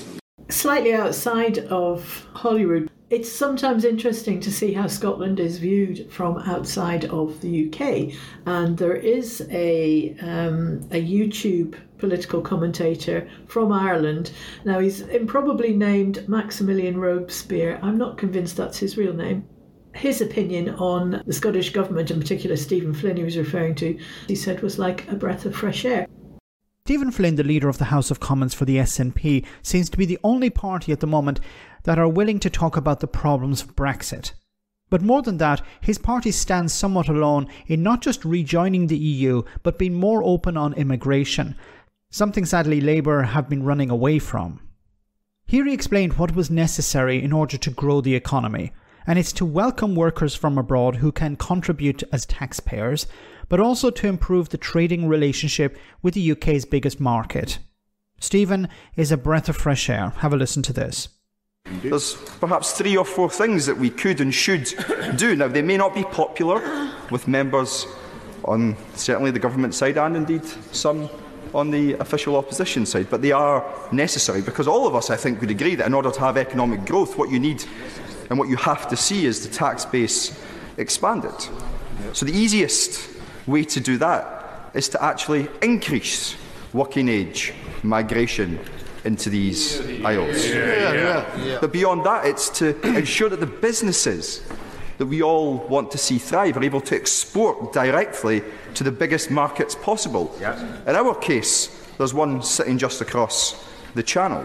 [0.50, 7.06] Slightly outside of Holyrood, it's sometimes interesting to see how Scotland is viewed from outside
[7.06, 8.18] of the UK.
[8.48, 14.32] And there is a, um, a YouTube political commentator from Ireland.
[14.66, 17.80] Now, he's improbably named Maximilian Robespierre.
[17.84, 19.48] I'm not convinced that's his real name.
[19.94, 24.36] His opinion on the Scottish Government, in particular Stephen Flynn, he was referring to, he
[24.36, 26.08] said was like a breath of fresh air.
[26.86, 30.06] Stephen Flynn, the leader of the House of Commons for the SNP, seems to be
[30.06, 31.40] the only party at the moment
[31.86, 34.34] that are willing to talk about the problems of Brexit.
[34.90, 39.42] But more than that, his party stands somewhat alone in not just rejoining the EU,
[39.64, 41.56] but being more open on immigration,
[42.12, 44.60] something sadly Labour have been running away from.
[45.48, 48.74] Here he explained what was necessary in order to grow the economy,
[49.08, 53.06] and it's to welcome workers from abroad who can contribute as taxpayers,
[53.50, 57.60] but also to improve the trading relationship with the UK's biggest market.
[58.20, 60.14] Stephen is a breath of fresh air.
[60.18, 61.10] Have a listen to this.
[61.82, 64.74] There's perhaps three or four things that we could and should
[65.18, 65.36] do.
[65.36, 67.86] Now, they may not be popular with members
[68.44, 71.10] on certainly the government side and indeed some
[71.54, 75.40] on the official opposition side, but they are necessary because all of us, I think,
[75.42, 77.64] would agree that in order to have economic growth, what you need
[78.30, 80.40] and what you have to see is the tax base
[80.78, 81.36] expanded.
[82.14, 83.10] So the easiest
[83.48, 86.36] way to do that is to actually increase
[86.74, 88.60] working age, migration
[89.06, 90.46] into these isles.
[90.46, 91.58] Yeah, yeah, yeah.
[91.62, 94.42] But beyond that, it's to ensure that the businesses
[94.98, 98.42] that we all want to see thrive are able to export directly
[98.74, 100.36] to the biggest markets possible.
[100.88, 104.44] In our case, there's one sitting just across the channel.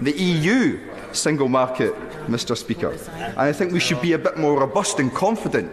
[0.00, 0.80] The EU
[1.12, 1.94] single market,
[2.26, 2.92] Mr Speaker.
[3.12, 5.70] And I think we should be a bit more robust and confident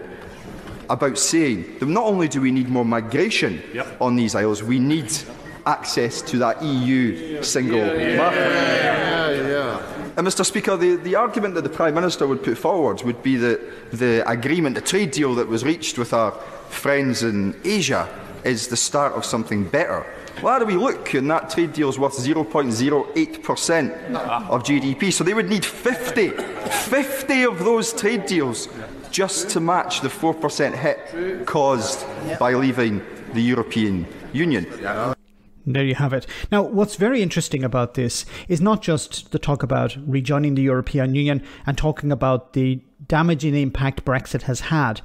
[0.89, 3.95] about saying that not only do we need more migration yep.
[4.01, 5.11] on these isles, we need
[5.65, 8.39] access to that EU single market.
[8.39, 13.01] Yeah, yeah, and Mr Speaker, the, the argument that the Prime Minister would put forward
[13.03, 16.31] would be that the agreement, the trade deal that was reached with our
[16.69, 18.09] friends in Asia
[18.43, 20.05] is the start of something better.
[20.41, 21.13] How do we look?
[21.13, 24.15] And that trade deal is worth 0.08%
[24.49, 25.13] of GDP.
[25.13, 28.67] So they would need 50, 50 of those trade deals
[29.11, 32.05] just to match the 4% hit caused
[32.39, 33.01] by leaving
[33.33, 34.65] the European Union.
[35.73, 36.25] There you have it.
[36.51, 41.13] Now, what's very interesting about this is not just the talk about rejoining the European
[41.13, 45.01] Union and talking about the damaging impact Brexit has had,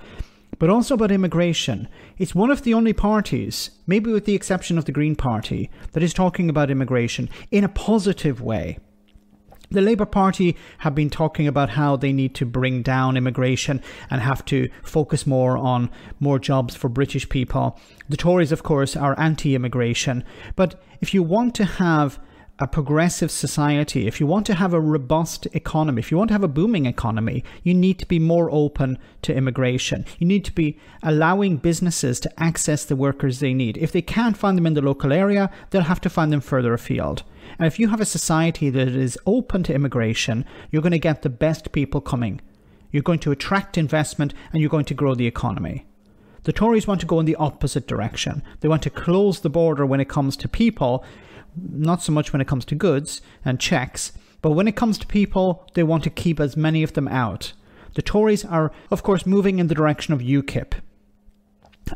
[0.59, 1.87] but also about immigration.
[2.17, 6.03] It's one of the only parties, maybe with the exception of the Green Party, that
[6.03, 8.79] is talking about immigration in a positive way.
[9.75, 14.21] The Labour Party have been talking about how they need to bring down immigration and
[14.21, 17.77] have to focus more on more jobs for British people.
[18.09, 20.23] The Tories, of course, are anti immigration.
[20.55, 22.21] But if you want to have
[22.61, 26.35] a progressive society, if you want to have a robust economy, if you want to
[26.35, 30.05] have a booming economy, you need to be more open to immigration.
[30.21, 33.77] You need to be allowing businesses to access the workers they need.
[33.79, 36.73] If they can't find them in the local area, they'll have to find them further
[36.73, 37.25] afield.
[37.59, 41.23] And if you have a society that is open to immigration, you're going to get
[41.23, 42.41] the best people coming.
[42.91, 45.87] You're going to attract investment and you're going to grow the economy.
[46.45, 48.43] The Tories want to go in the opposite direction.
[48.61, 51.05] They want to close the border when it comes to people,
[51.57, 54.13] not so much when it comes to goods and checks,
[54.43, 57.55] but when it comes to people, they want to keep as many of them out.
[57.95, 60.75] The Tories are, of course, moving in the direction of UKIP.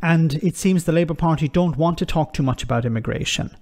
[0.02, 3.54] And it seems the Labour Party don't want to talk too much about immigration,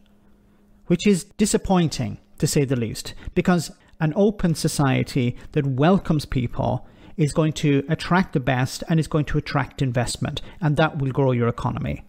[0.86, 3.70] which is disappointing, to say the least, because
[4.00, 9.24] an open society that welcomes people is going to attract the best and is going
[9.24, 12.04] to attract investment, and that will grow your economy.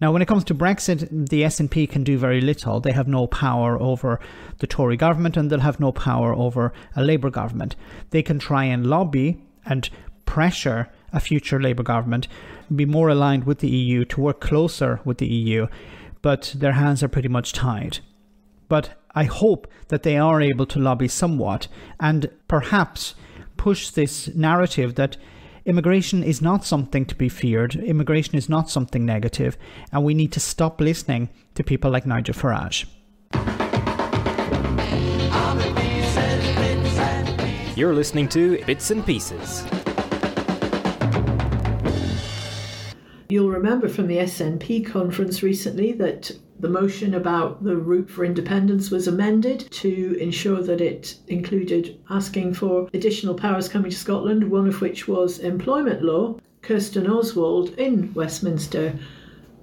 [0.00, 2.80] Now, when it comes to Brexit, the SNP can do very little.
[2.80, 4.20] They have no power over
[4.58, 7.76] the Tory government and they'll have no power over a Labour government.
[8.10, 9.88] They can try and lobby and
[10.26, 12.26] pressure a future Labour government,
[12.74, 15.68] be more aligned with the EU, to work closer with the EU,
[16.24, 17.98] but their hands are pretty much tied.
[18.66, 21.68] But I hope that they are able to lobby somewhat
[22.00, 23.14] and perhaps
[23.58, 25.18] push this narrative that
[25.66, 29.58] immigration is not something to be feared, immigration is not something negative,
[29.92, 32.86] and we need to stop listening to people like Nigel Farage.
[37.76, 39.83] You're listening to Bits and Pieces.
[43.34, 46.30] You'll remember from the SNP conference recently that
[46.60, 52.54] the motion about the route for independence was amended to ensure that it included asking
[52.54, 56.38] for additional powers coming to Scotland, one of which was employment law.
[56.62, 58.96] Kirsten Oswald in Westminster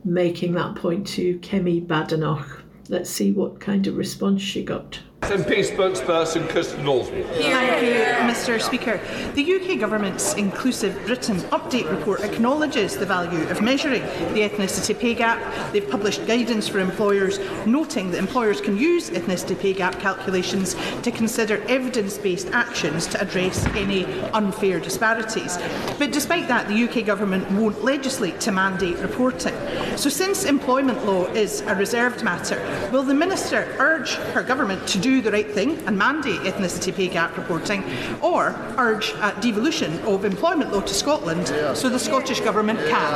[0.03, 2.63] making that point to Kemi Badenoch.
[2.89, 4.99] Let's see what kind of response she got.
[5.21, 7.25] SNP spokesperson Kirsten Oswald.
[7.35, 7.93] Thank you,
[8.27, 8.99] Mr Speaker.
[9.35, 14.01] The UK Government's Inclusive Britain Update report acknowledges the value of measuring
[14.33, 15.39] the ethnicity pay gap.
[15.71, 21.11] They've published guidance for employers, noting that employers can use ethnicity pay gap calculations to
[21.11, 25.57] consider evidence-based actions to address any unfair disparities.
[25.99, 29.53] But despite that, the UK Government won't legislate to mandate reporting.
[29.97, 32.59] So since employment law is a reserved matter,
[32.91, 37.07] will the Minister urge her government to do the right thing and mandate ethnicity pay
[37.07, 37.83] gap reporting,
[38.21, 43.13] or urge uh, devolution of employment law to Scotland so the Scottish Government can?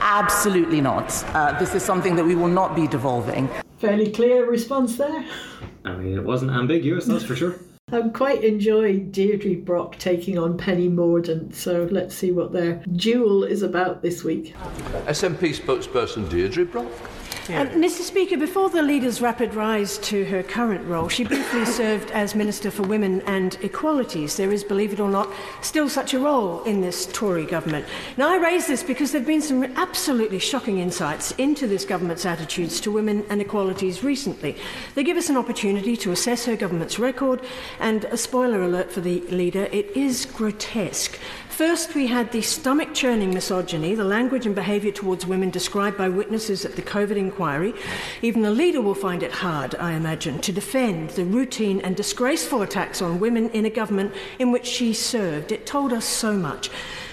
[0.00, 1.24] Absolutely not.
[1.34, 3.48] Uh, this is something that we will not be devolving.
[3.78, 5.24] Fairly clear response there.
[5.84, 7.54] I mean, it wasn't ambiguous, that's for sure.
[7.90, 13.44] I quite enjoy Deirdre Brock taking on Penny Mordaunt, so let's see what their duel
[13.44, 14.54] is about this week.
[15.06, 16.90] SNP spokesperson Deirdre Brock.
[17.48, 18.02] Uh, Mr.
[18.02, 22.70] Speaker, before the leader's rapid rise to her current role, she briefly served as Minister
[22.70, 24.36] for Women and Equalities.
[24.36, 27.86] There is, believe it or not, still such a role in this Tory government.
[28.18, 32.26] Now, I raise this because there have been some absolutely shocking insights into this government's
[32.26, 34.56] attitudes to women and equalities recently.
[34.94, 37.40] They give us an opportunity to assess her government's record,
[37.80, 41.18] and a spoiler alert for the leader, it is grotesque.
[41.58, 46.08] First, we had the stomach churning misogyny, the language and behaviour towards women described by
[46.08, 47.74] witnesses at the COVID inquiry.
[48.22, 52.62] Even the leader will find it hard, I imagine, to defend the routine and disgraceful
[52.62, 55.52] attacks on women in a government in which she served.
[55.52, 56.70] It told us so much.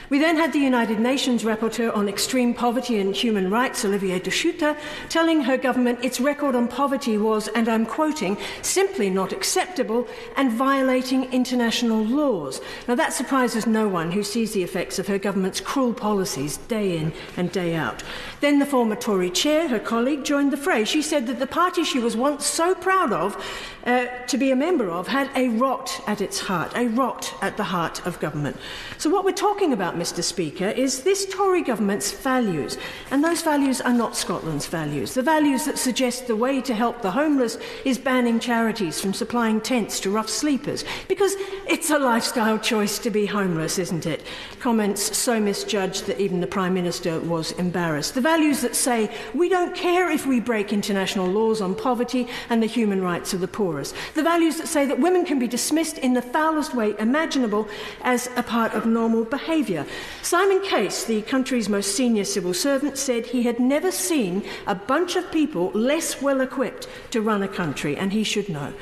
[0.08, 4.30] We then had the United Nations Rapporteur on Extreme Poverty and Human Rights, Olivier de
[4.30, 4.78] Schutter,
[5.10, 10.52] telling her government its record on poverty was, and I'm quoting, simply not acceptable and
[10.52, 12.62] violating international laws.
[12.88, 16.98] Now that surprises no one who sees the effects of her government's cruel policies day
[16.98, 18.04] in and day out.
[18.46, 20.86] Then the former Tory chair, her colleague, joined the fray.
[20.86, 23.44] She said that the party she was once so proud of
[23.86, 27.58] uh, to be a member of had a rot at its heart, a rot at
[27.58, 28.58] the heart of government.
[29.00, 32.78] So what we're talking about, Mr Speaker, is this Tory government's values.
[33.10, 35.16] And those values are not Scotland's values.
[35.16, 39.60] The values that suggest the way to help the homeless is banning charities from supplying
[39.60, 40.86] tents to rough sleepers.
[41.08, 41.34] Because
[41.68, 44.24] it's a lifestyle choice to be homeless, isn't it?
[44.60, 48.14] Comments so misjudged that even the Prime Minister was embarrassed.
[48.14, 52.62] The values that say we don't care if we break international laws on poverty and
[52.62, 55.98] the human rights of the poorest, the values that say that women can be dismissed
[56.00, 57.66] in the foulest way imaginable
[58.02, 59.86] as a part of normal behaviour.
[60.22, 65.16] Simon Case, the country's most senior civil servant, said he had never seen a bunch
[65.16, 68.74] of people less well equipped to run a country, and he should know.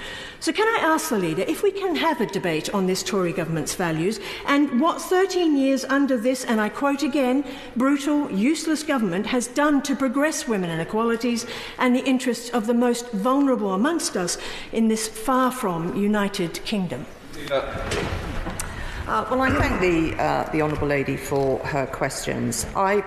[0.43, 3.31] So can I ask the leader if we can have a debate on this Tory
[3.31, 7.45] government's values and what 13 years under this, and I quote again,
[7.77, 11.45] brutal, useless government has done to progress women and equalities
[11.79, 14.37] and the interests of the most vulnerable amongst us
[14.73, 17.05] in this far from united kingdom?
[17.47, 18.42] Yeah.
[19.05, 22.65] Uh, well, I thank the, uh, the Honourable Lady for her questions.
[22.73, 23.03] I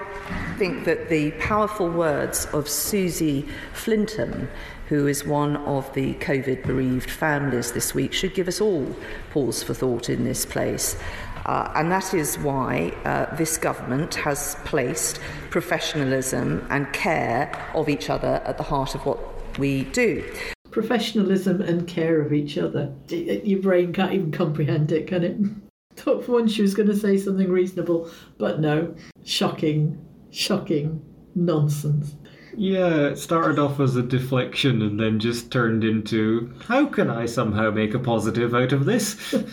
[0.58, 4.46] think that the powerful words of Susie Flintham,
[4.88, 8.94] who is one of the COVID bereaved families this week, should give us all
[9.30, 10.98] pause for thought in this place.
[11.46, 15.18] Uh, and that is why uh, this government has placed
[15.48, 19.18] professionalism and care of each other at the heart of what
[19.58, 20.22] we do.
[20.70, 22.92] Professionalism and care of each other.
[23.08, 25.38] Your brain can't even comprehend it, can it?
[25.96, 28.94] Thought for once she was going to say something reasonable, but no.
[29.24, 31.02] Shocking, shocking
[31.34, 32.14] nonsense.
[32.56, 37.26] Yeah, it started off as a deflection and then just turned into how can I
[37.26, 39.34] somehow make a positive out of this?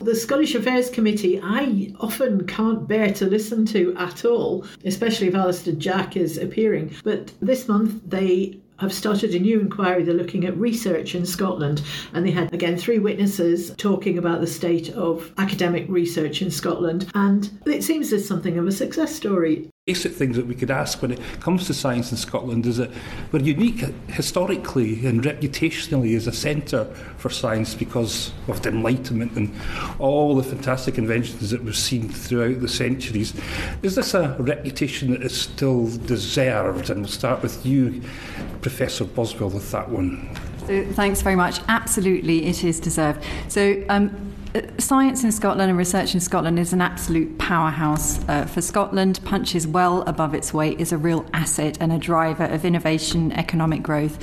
[0.00, 5.34] The Scottish Affairs Committee, I often can't bear to listen to at all, especially if
[5.34, 6.94] Alister Jack is appearing.
[7.04, 10.02] But this month they have started a new inquiry.
[10.02, 14.46] They're looking at research in Scotland, and they had again three witnesses talking about the
[14.46, 17.10] state of academic research in Scotland.
[17.14, 19.69] And it seems there's something of a success story.
[19.90, 22.92] Basic things that we could ask when it comes to science in Scotland is that
[23.32, 26.84] we're unique historically and reputationally as a centre
[27.16, 29.52] for science because of the Enlightenment and
[29.98, 33.34] all the fantastic inventions that we've seen throughout the centuries.
[33.82, 36.88] Is this a reputation that is still deserved?
[36.88, 38.00] And we'll start with you,
[38.60, 40.36] Professor Boswell, with that one.
[40.68, 41.60] So, thanks very much.
[41.66, 43.24] Absolutely, it is deserved.
[43.48, 44.29] So, um,
[44.78, 49.64] Science in Scotland and research in Scotland is an absolute powerhouse uh, for Scotland, punches
[49.64, 54.18] well above its weight, is a real asset and a driver of innovation, economic growth.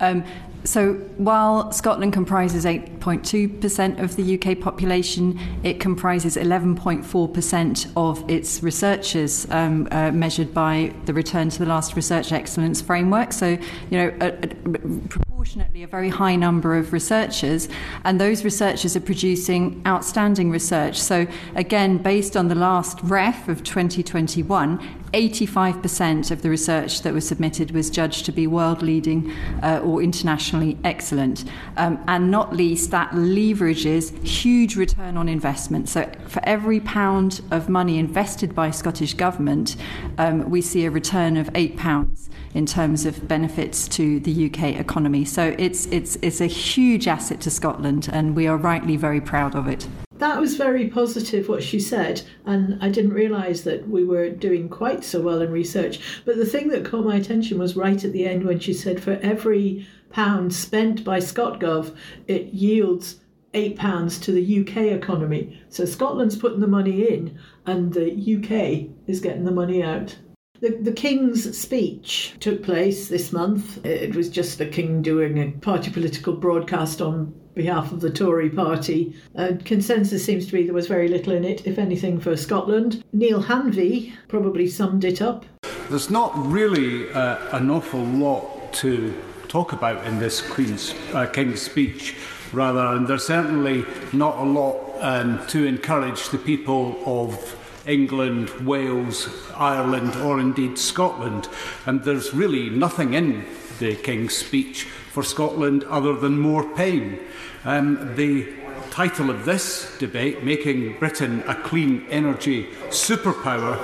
[0.00, 0.24] Um,
[0.64, 9.48] so while Scotland comprises 8.2% of the UK population, it comprises 11.4% of its researchers
[9.50, 13.32] um, uh, measured by the Return to the Last Research Excellence Framework.
[13.32, 13.56] So,
[13.90, 17.70] you know, proportionately a very high number of researchers,
[18.04, 21.00] and those researchers are producing outstanding research.
[21.00, 24.78] So, again, based on the last REF of 2021,
[25.14, 29.32] 85% of the research that was submitted was judged to be world leading
[29.62, 31.46] uh, or internationally excellent.
[31.78, 35.88] Um, and not least, that leverages huge return on investment.
[35.88, 39.76] So, for every pound of money invested by Scottish Government,
[40.18, 42.28] um, we see a return of £8
[42.58, 45.24] in terms of benefits to the UK economy.
[45.24, 49.54] So, it's, it's, it's a huge asset to Scotland, and we are rightly very proud
[49.54, 49.86] of it.
[50.16, 54.68] That was very positive what she said, and I didn't realise that we were doing
[54.68, 56.00] quite so well in research.
[56.24, 59.00] But the thing that caught my attention was right at the end when she said
[59.00, 61.94] for every pound spent by ScotGov,
[62.26, 63.20] it yields
[63.54, 65.62] eight pounds to the UK economy.
[65.68, 70.16] So Scotland's putting the money in, and the UK is getting the money out.
[70.60, 73.84] The, the King's speech took place this month.
[73.86, 78.50] It was just the King doing a party political broadcast on behalf of the Tory
[78.50, 79.14] party.
[79.36, 83.04] Uh, consensus seems to be there was very little in it, if anything, for Scotland.
[83.12, 85.46] Neale Hanvey probably summed it up.
[85.90, 89.14] There's not really uh, an awful lot to
[89.46, 92.16] talk about in this Queen's uh, King's speech,
[92.52, 97.57] rather, and there's certainly not a lot um, to encourage the people of
[97.88, 101.48] England, Wales, Ireland, or indeed Scotland.
[101.86, 103.44] And there's really nothing in
[103.78, 107.18] the King's speech for Scotland other than more pain.
[107.64, 108.46] Um, the
[108.90, 113.78] title of this debate, Making Britain a Clean Energy Superpower,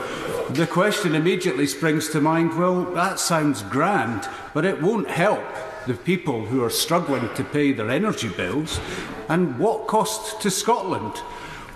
[0.55, 5.45] the question immediately springs to mind well, that sounds grand, but it won't help
[5.87, 8.81] the people who are struggling to pay their energy bills.
[9.29, 11.21] And what cost to Scotland?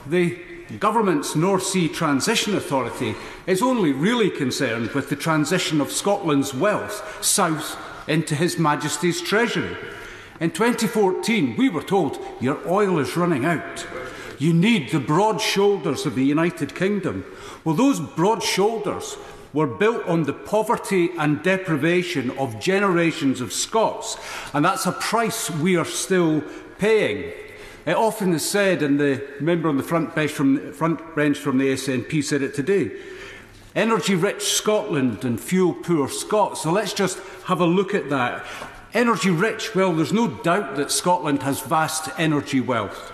[0.06, 0.38] The
[0.76, 3.14] government's North Sea Transition Authority
[3.46, 9.76] is only really concerned with the transition of Scotland's wealth south into His Majesty's Treasury.
[10.40, 13.86] In 2014, we were told your oil is running out.
[14.38, 17.24] You need the broad shoulders of the United Kingdom.
[17.64, 19.16] Well, those broad shoulders
[19.52, 24.16] were built on the poverty and deprivation of generations of Scots,
[24.52, 26.42] and that's a price we are still
[26.78, 27.32] paying.
[27.88, 31.56] It often is said, and the member on the front bench from, front bench from
[31.56, 32.90] the SNP said it today,
[33.74, 36.64] energy-rich Scotland and fuel-poor Scots.
[36.64, 38.44] So let's just have a look at that.
[38.92, 43.10] Energy-rich, well, there's no doubt that Scotland has vast energy wealth.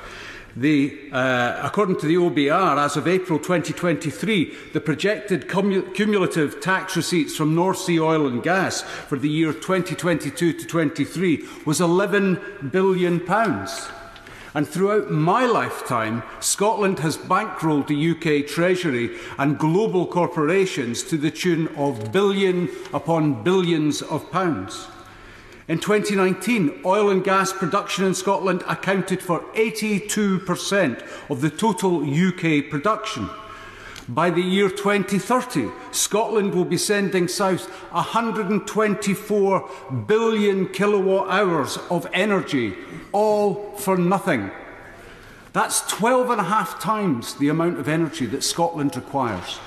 [0.56, 7.36] The, uh, according to the OBR, as of April 2023, the projected cumulative tax receipts
[7.36, 13.20] from North Sea oil and gas for the year 2022 to 23 was 11 billion
[13.20, 13.88] pounds.
[14.54, 21.32] And throughout my lifetime, Scotland has bankrolled the UK Treasury and global corporations to the
[21.32, 24.86] tune of billion upon billions of pounds.
[25.66, 32.70] In 2019, oil and gas production in Scotland accounted for 82% of the total UK
[32.70, 33.28] production.
[34.08, 39.70] By the year 2030, Scotland will be sending south 124
[40.06, 42.74] billion kilowatt hours of energy,
[43.12, 44.50] all for nothing.
[45.54, 49.58] That's 12 and a half times the amount of energy that Scotland requires.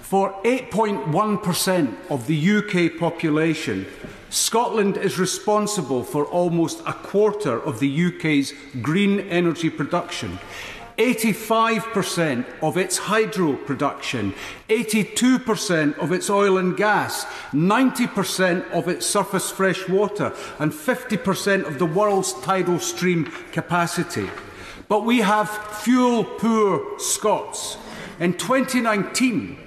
[0.00, 3.86] For 8.1% of the UK population,
[4.30, 10.38] Scotland is responsible for almost a quarter of the UK's green energy production.
[10.98, 14.34] 85% of its hydro production,
[14.68, 21.78] 82% of its oil and gas, 90% of its surface fresh water, and 50% of
[21.78, 24.28] the world's tidal stream capacity.
[24.88, 27.76] But we have fuel poor Scots.
[28.18, 29.58] In 2019,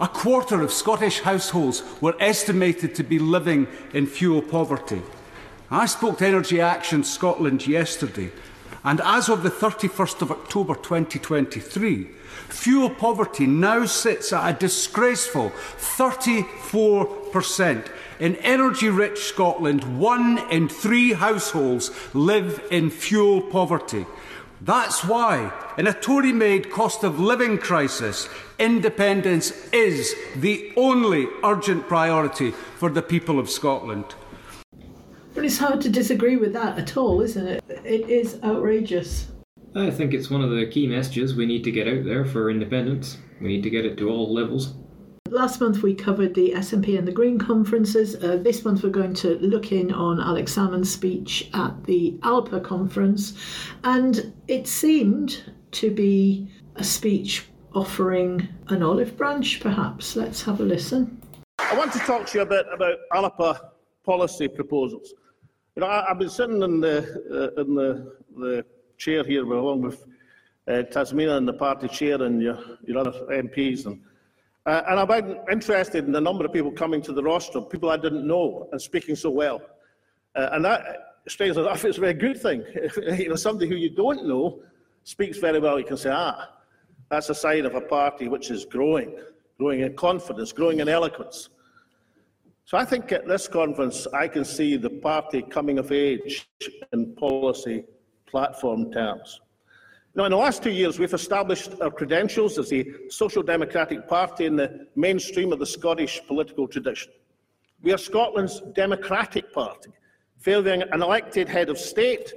[0.00, 5.02] a quarter of Scottish households were estimated to be living in fuel poverty.
[5.70, 8.30] I spoke to Energy Action Scotland yesterday,
[8.84, 12.04] And as of the 31st of October 2023,
[12.48, 17.90] fuel poverty now sits at a disgraceful 34%.
[18.20, 24.06] In energy-rich Scotland, one in three households live in fuel poverty.
[24.60, 31.86] That's why, in a Tory made cost of living crisis, independence is the only urgent
[31.86, 34.16] priority for the people of Scotland.
[35.38, 37.62] But it's hard to disagree with that at all, isn't it?
[37.84, 39.28] It is outrageous.
[39.76, 42.50] I think it's one of the key messages we need to get out there for
[42.50, 43.18] independence.
[43.40, 44.74] We need to get it to all levels.
[45.30, 48.16] Last month we covered the SNP and the Green conferences.
[48.16, 52.58] Uh, this month we're going to look in on Alex Salmond's speech at the Alba
[52.58, 53.38] conference,
[53.84, 60.16] and it seemed to be a speech offering an olive branch, perhaps.
[60.16, 61.22] Let's have a listen.
[61.60, 63.60] I want to talk to you a bit about Alba
[64.04, 65.14] policy proposals.
[65.78, 68.64] You know, I, have been sitting in the uh, in the, the
[68.96, 70.06] chair here along with
[70.66, 74.00] uh, Tasmina and the party chair and your, your other MPs and
[74.66, 77.90] uh, and I've been interested in the number of people coming to the rostrum, people
[77.90, 79.62] I didn't know, and speaking so well.
[80.34, 80.82] Uh, and that,
[81.28, 82.64] strangely enough, is a very good thing.
[83.16, 84.60] you know, somebody who you don't know
[85.04, 86.56] speaks very well, you can say, ah,
[87.08, 89.16] that's a sign of a party which is growing,
[89.58, 91.50] growing in confidence, growing in eloquence.
[92.68, 96.46] So I think at this conference, I can see the party coming of age
[96.92, 97.84] in policy
[98.26, 99.40] platform terms.
[100.14, 104.44] Now, in the last two years, we've established our credentials as a social democratic party
[104.44, 107.10] in the mainstream of the Scottish political tradition.
[107.80, 109.92] We are Scotland's democratic party,
[110.36, 112.34] favouring an elected head of state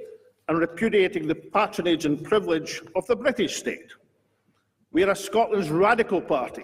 [0.48, 3.92] and repudiating the patronage and privilege of the British state.
[4.94, 6.64] We are Scotland's radical party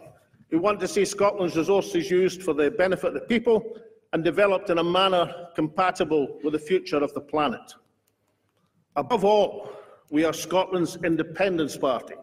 [0.50, 3.78] who want to see Scotland's resources used for the benefit of the people
[4.14, 7.74] and developed in a manner compatible with the future of the planet.
[8.96, 9.70] Above all,
[10.10, 12.16] we are Scotland's independence party,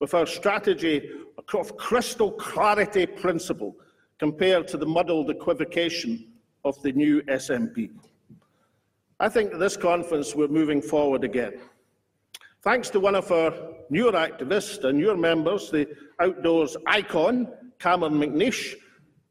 [0.00, 1.10] with our strategy
[1.54, 3.76] of crystal clarity principle
[4.18, 6.26] compared to the muddled equivocation
[6.64, 7.90] of the new SNP.
[9.20, 11.60] I think at this conference we're moving forward again.
[12.62, 13.54] Thanks to one of our
[13.88, 15.86] newer activists and newer members, the
[16.20, 17.48] outdoors icon,
[17.80, 18.74] Cameron McNeish,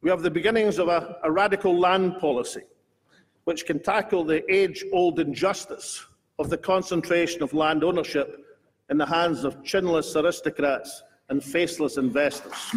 [0.02, 2.64] we have the beginnings of a, a radical land policy
[3.44, 6.04] which can tackle the age-old injustice
[6.40, 8.44] of the concentration of land ownership
[8.90, 12.76] in the hands of chinless aristocrats and faceless investors.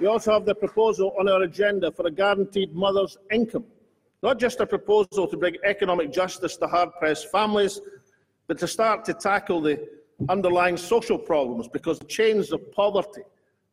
[0.00, 3.64] We also have the proposal on our agenda for a guaranteed mother's income,
[4.22, 7.80] not just a proposal to bring economic justice to hard-pressed families,
[8.48, 9.88] but to start to tackle the
[10.28, 13.22] underlying social problems because the chains of poverty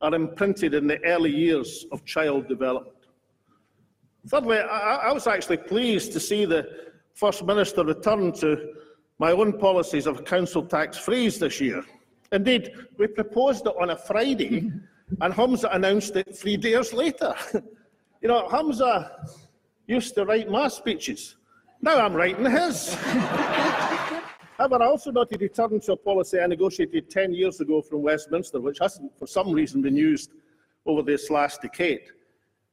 [0.02, 2.96] are imprinted in the early years of child development.
[4.28, 6.68] Thirdly, I, I was actually pleased to see the
[7.14, 8.74] First Minister return to
[9.20, 11.84] my own policies of council tax freeze this year.
[12.32, 14.72] Indeed, we proposed it on a Friday,
[15.22, 17.34] and Humza announced it three days later.
[18.22, 19.10] you know, Humza
[19.88, 21.36] used to write my speeches.
[21.82, 22.98] Now I'm writing his.
[24.58, 28.04] However, I also noted he turned to a policy I negotiated 10 years ago from
[28.04, 30.32] Westminster, which hasn't, for some reason, been used
[30.86, 32.04] over this last decade.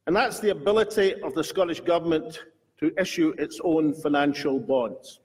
[0.06, 2.40] And that's the ability of the Scottish Government
[2.78, 5.20] to issue its own financial bonds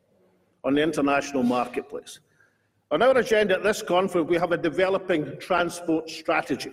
[0.64, 2.20] on the international marketplace.
[2.90, 6.72] On our agenda at this conference, we have a developing transport strategy.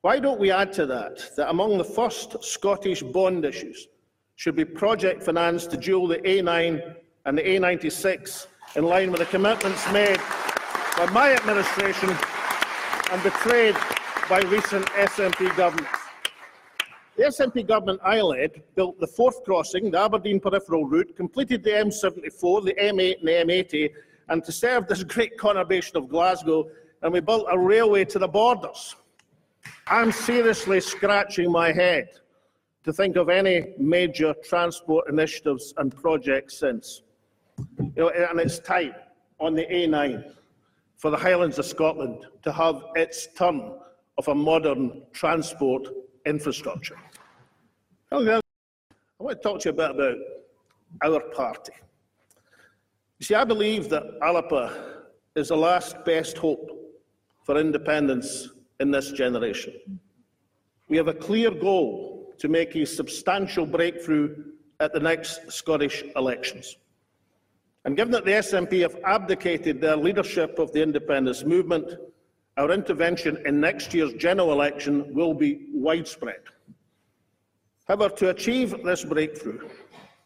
[0.00, 3.88] Why don't we add to that that among the first Scottish bond issues
[4.36, 6.94] should be project finance to dual the A9
[7.26, 10.18] and the A96 in line with the commitments made
[10.96, 12.10] by my administration
[13.10, 13.74] and betrayed
[14.28, 15.98] by recent SNP governments.
[17.16, 21.70] The SNP government I led built the fourth crossing, the Aberdeen peripheral route, completed the
[21.70, 23.90] M74, the M8 and the M80,
[24.28, 26.68] and to serve this great conurbation of Glasgow,
[27.02, 28.94] and we built a railway to the borders.
[29.86, 32.08] I'm seriously scratching my head
[32.84, 37.02] to think of any major transport initiatives and projects since.
[37.58, 38.94] You know, and it's time
[39.40, 40.34] on the A9
[40.96, 43.72] for the Highlands of Scotland to have its turn
[44.18, 45.88] of a modern transport
[46.26, 46.98] infrastructure.
[48.10, 48.40] I
[49.18, 50.16] want to talk to you a bit about
[51.02, 51.72] our party.
[53.18, 55.04] You see, I believe that Alba
[55.34, 56.70] is the last best hope
[57.44, 58.48] for independence
[58.80, 59.74] in this generation.
[60.88, 64.44] We have a clear goal to make a substantial breakthrough
[64.80, 66.76] at the next Scottish elections.
[67.84, 71.94] And given that the SNP have abdicated their leadership of the independence movement,
[72.56, 76.40] our intervention in next year's general election will be widespread.
[77.86, 79.68] However, to achieve this breakthrough,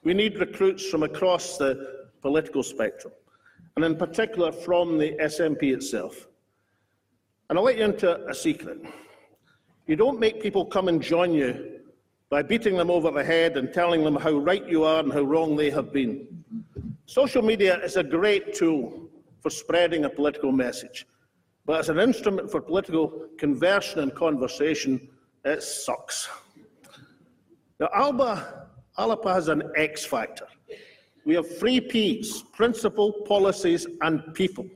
[0.03, 3.12] we need recruits from across the political spectrum,
[3.76, 6.26] and in particular from the SNP itself.
[7.48, 8.80] And I'll let you into a secret.
[9.86, 11.80] You don't make people come and join you
[12.30, 15.20] by beating them over the head and telling them how right you are and how
[15.20, 16.26] wrong they have been.
[17.07, 19.09] Social media is a great tool
[19.40, 21.07] for spreading a political message,
[21.66, 25.09] but as an instrument for political conversion and conversation,
[25.44, 26.28] it sucks.
[27.80, 30.46] Now, Alba, Alapa has an X factor.
[31.24, 34.66] We have three P's principle, policies, and people.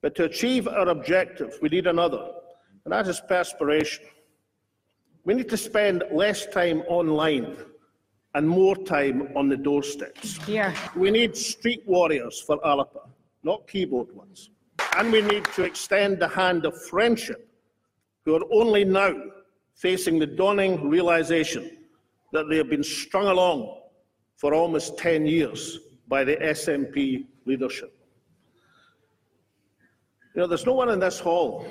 [0.00, 2.30] But to achieve our objective, we need another,
[2.84, 4.04] and that is perspiration.
[5.24, 7.56] We need to spend less time online
[8.34, 10.38] and more time on the doorsteps.
[10.48, 10.74] Yeah.
[10.96, 13.00] We need street warriors for Alba,
[13.42, 14.50] not keyboard ones.
[14.96, 17.48] And we need to extend the hand of friendship,
[18.24, 19.14] who are only now
[19.74, 21.78] facing the dawning realization
[22.32, 23.80] that they have been strung along
[24.36, 25.78] for almost 10 years
[26.08, 27.94] by the SNP leadership.
[30.34, 31.66] You know, there's no one in this hall,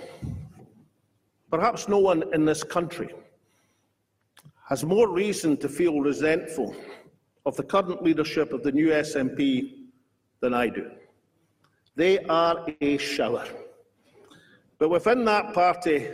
[1.49, 3.09] perhaps no one in this country,
[4.72, 6.74] has more reason to feel resentful
[7.45, 9.74] of the current leadership of the new SNP
[10.39, 10.89] than I do.
[11.97, 13.45] They are a shower.
[14.80, 16.07] But within that party,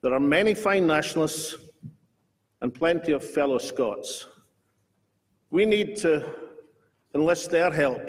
[0.00, 1.56] there are many fine nationalists
[2.60, 4.28] and plenty of fellow Scots.
[5.50, 6.24] We need to
[7.16, 8.00] enlist their help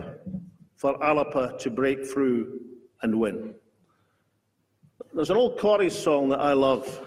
[0.75, 2.59] for Alba to break through
[3.01, 3.55] and win.
[5.15, 7.01] There's an old Corrie song that I love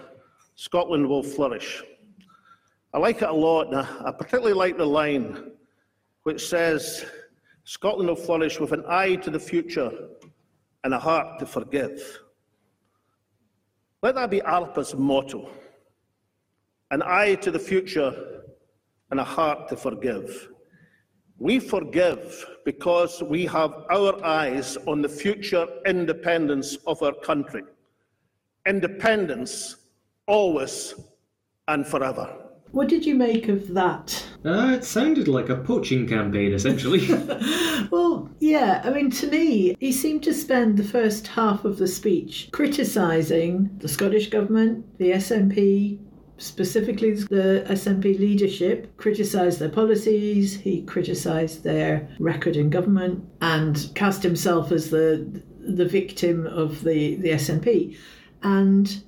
[0.55, 1.81] Scotland will flourish.
[2.93, 5.51] I like it a lot, I particularly like the line
[6.23, 7.05] which says,
[7.63, 9.91] Scotland will flourish with an eye to the future
[10.83, 12.19] and a heart to forgive.
[14.03, 15.49] Let that be Alba's motto
[16.91, 18.43] an eye to the future
[19.09, 20.49] and a heart to forgive.
[21.37, 27.63] We forgive because we have our eyes on the future independence of our country.
[28.67, 29.77] Independence,
[30.27, 30.93] always
[31.69, 32.50] and forever.
[32.71, 34.25] What did you make of that?
[34.45, 37.05] Uh, it sounded like a poaching campaign, essentially.
[37.91, 41.87] well, yeah, I mean, to me, he seemed to spend the first half of the
[41.87, 45.99] speech criticising the Scottish Government, the SNP,
[46.37, 54.23] specifically the SNP leadership, criticised their policies, he criticised their record in government, and cast
[54.23, 57.95] himself as the the victim of the, the SNP.
[58.41, 59.03] And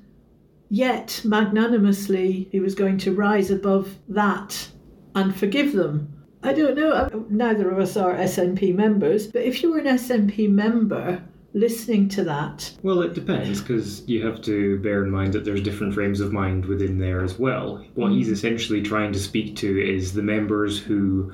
[0.73, 4.69] Yet, magnanimously, he was going to rise above that
[5.13, 6.11] and forgive them.
[6.41, 10.49] I don't know, neither of us are SNP members, but if you were an SNP
[10.49, 11.21] member
[11.53, 12.75] listening to that.
[12.81, 16.33] Well, it depends because you have to bear in mind that there's different frames of
[16.33, 17.85] mind within there as well.
[17.93, 18.15] What mm.
[18.15, 21.31] he's essentially trying to speak to is the members who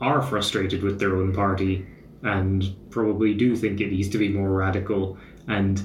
[0.00, 1.84] are frustrated with their own party
[2.22, 5.18] and probably do think it needs to be more radical
[5.48, 5.82] and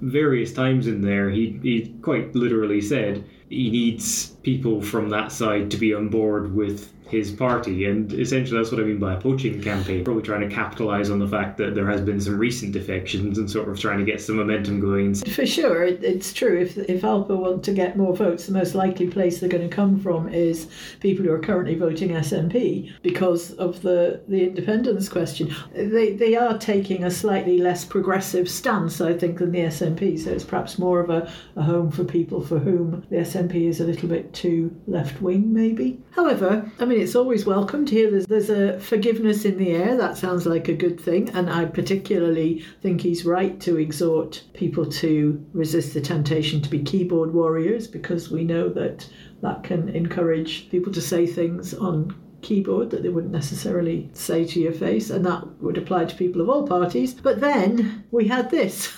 [0.00, 5.70] various times in there, he, he quite literally said he needs people from that side
[5.70, 7.86] to be on board with his party.
[7.86, 10.04] And essentially, that's what I mean by a poaching campaign.
[10.04, 13.50] Probably trying to capitalise on the fact that there has been some recent defections and
[13.50, 15.14] sort of trying to get some momentum going.
[15.14, 16.58] For sure, it's true.
[16.60, 19.74] If, if Alba want to get more votes, the most likely place they're going to
[19.74, 20.68] come from is
[21.00, 25.54] people who are currently voting SNP because of the, the independence question.
[25.74, 30.18] They, they are taking a slightly less progressive stance, I think, than the SNP.
[30.22, 33.80] So it's perhaps more of a, a home for people for whom the SNP is
[33.80, 36.00] a little bit too left wing, maybe.
[36.10, 39.96] However, I mean, it's always welcome to hear there's, there's a forgiveness in the air.
[39.96, 41.30] That sounds like a good thing.
[41.30, 46.82] And I particularly think he's right to exhort people to resist the temptation to be
[46.82, 49.08] keyboard warriors because we know that
[49.42, 54.60] that can encourage people to say things on keyboard that they wouldn't necessarily say to
[54.60, 57.14] your face, and that would apply to people of all parties.
[57.14, 58.92] But then we had this.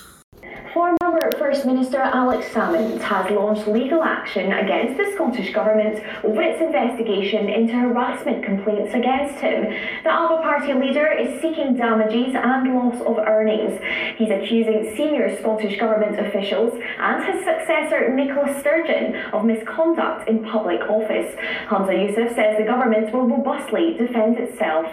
[1.41, 7.49] First Minister Alex Salmond has launched legal action against the Scottish Government over its investigation
[7.49, 9.63] into harassment complaints against him.
[10.03, 13.81] The Alba Party leader is seeking damages and loss of earnings.
[14.17, 20.81] He's accusing senior Scottish Government officials and his successor Nicola Sturgeon of misconduct in public
[20.81, 21.33] office.
[21.65, 24.85] Humza Yousaf says the government will robustly defend itself.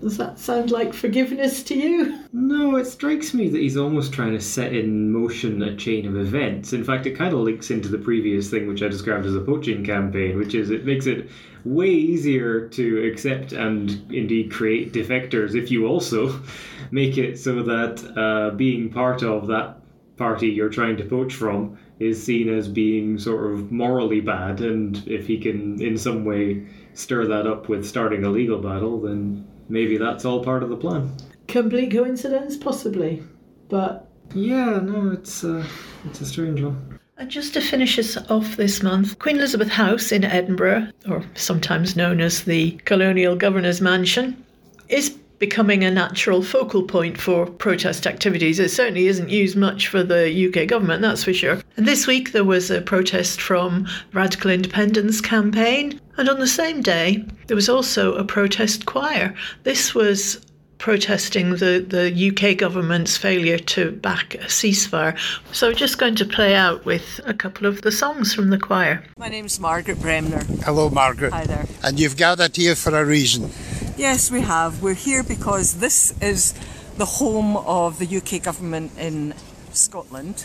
[0.00, 2.18] Does that sound like forgiveness to you?
[2.32, 6.16] No, it strikes me that he's almost trying to set in motion a chain of
[6.16, 6.74] events.
[6.74, 9.40] In fact, it kind of links into the previous thing which I described as a
[9.40, 11.30] poaching campaign, which is it makes it
[11.64, 16.40] way easier to accept and indeed create defectors if you also
[16.90, 19.80] make it so that uh, being part of that
[20.16, 25.02] party you're trying to poach from is seen as being sort of morally bad, and
[25.06, 29.46] if he can in some way stir that up with starting a legal battle, then
[29.68, 31.16] maybe that's all part of the plan.
[31.48, 33.22] Complete coincidence, possibly,
[33.68, 35.64] but yeah, no, it's uh,
[36.04, 36.98] it's a strange one.
[37.18, 41.96] And just to finish us off this month, Queen Elizabeth House in Edinburgh, or sometimes
[41.96, 44.44] known as the Colonial Governor's Mansion,
[44.88, 48.58] is becoming a natural focal point for protest activities.
[48.58, 51.60] It certainly isn't used much for the UK government, that's for sure.
[51.76, 56.82] And this week there was a protest from Radical Independence campaign, and on the same
[56.82, 59.34] day there was also a protest choir.
[59.64, 60.40] This was
[60.78, 65.18] protesting the, the UK government's failure to back a ceasefire.
[65.52, 68.58] So we're just going to play out with a couple of the songs from the
[68.58, 69.02] choir.
[69.16, 70.44] My name's Margaret Bremner.
[70.64, 71.32] Hello, Margaret.
[71.32, 71.66] Hi there.
[71.82, 73.50] And you've gathered here for a reason.
[73.96, 74.82] Yes, we have.
[74.82, 76.52] We're here because this is
[76.98, 79.32] the home of the UK government in
[79.72, 80.44] Scotland,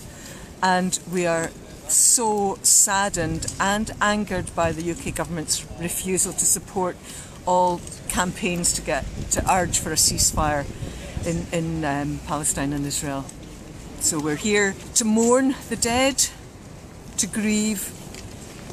[0.63, 1.51] and we are
[1.89, 6.95] so saddened and angered by the UK government's refusal to support
[7.45, 10.65] all campaigns to get to urge for a ceasefire
[11.25, 13.25] in in um, Palestine and Israel.
[13.99, 16.29] So we're here to mourn the dead,
[17.17, 17.91] to grieve,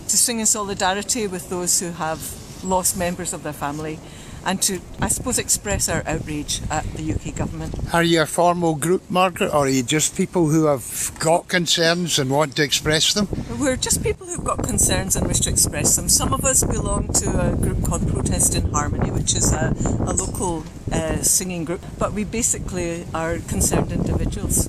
[0.07, 2.21] to sing in solidarity with those who have
[2.63, 3.99] lost members of their family,
[4.45, 7.75] and to, I suppose, express our outrage at the UK government.
[7.93, 12.19] Are you a formal group, Margaret, or are you just people who have got concerns
[12.19, 13.29] and want to express them?
[13.59, 16.09] We're just people who've got concerns and wish to express them.
[16.09, 20.13] Some of us belong to a group called Protest in Harmony, which is a, a
[20.13, 24.69] local uh, singing group, but we basically are concerned individuals.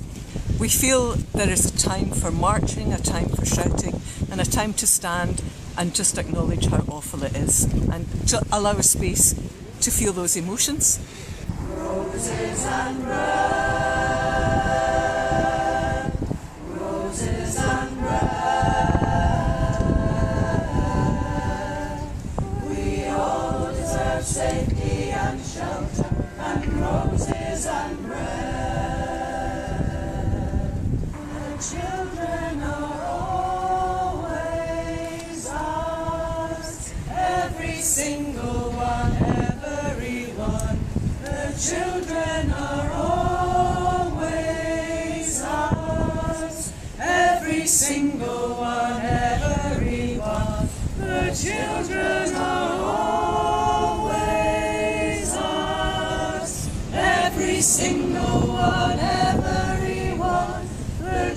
[0.59, 4.74] We feel there is a time for marching, a time for shouting, and a time
[4.74, 5.41] to stand
[5.80, 9.34] and just acknowledge how awful it is and to allow a space
[9.80, 10.99] to feel those emotions.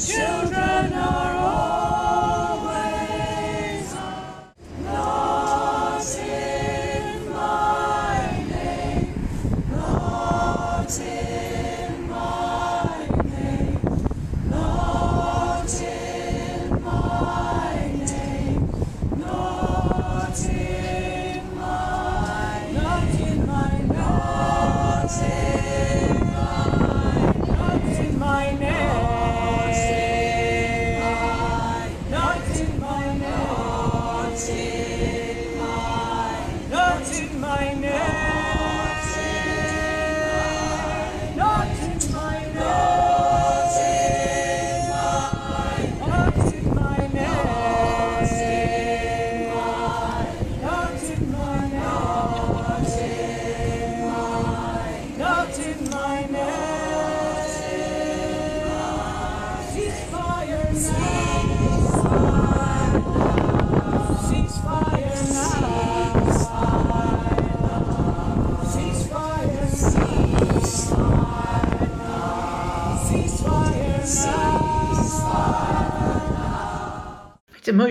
[0.04, 0.41] The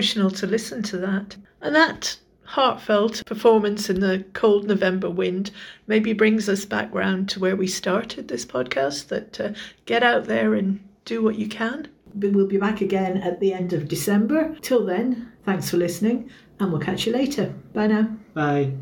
[0.02, 1.36] emotional to listen to that.
[1.60, 5.52] And that heartfelt performance in the cold November wind
[5.86, 9.50] maybe brings us back round to where we started this podcast that uh,
[9.86, 11.86] get out there and do what you can.
[12.14, 14.56] We'll be back again at the end of December.
[14.60, 16.28] Till then, thanks for listening
[16.58, 17.54] and we'll catch you later.
[17.72, 18.08] Bye now.
[18.34, 18.72] Bye.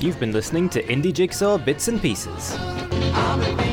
[0.00, 2.54] You've been listening to Indie Jigsaw Bits and Pieces.
[3.12, 3.67] I'm a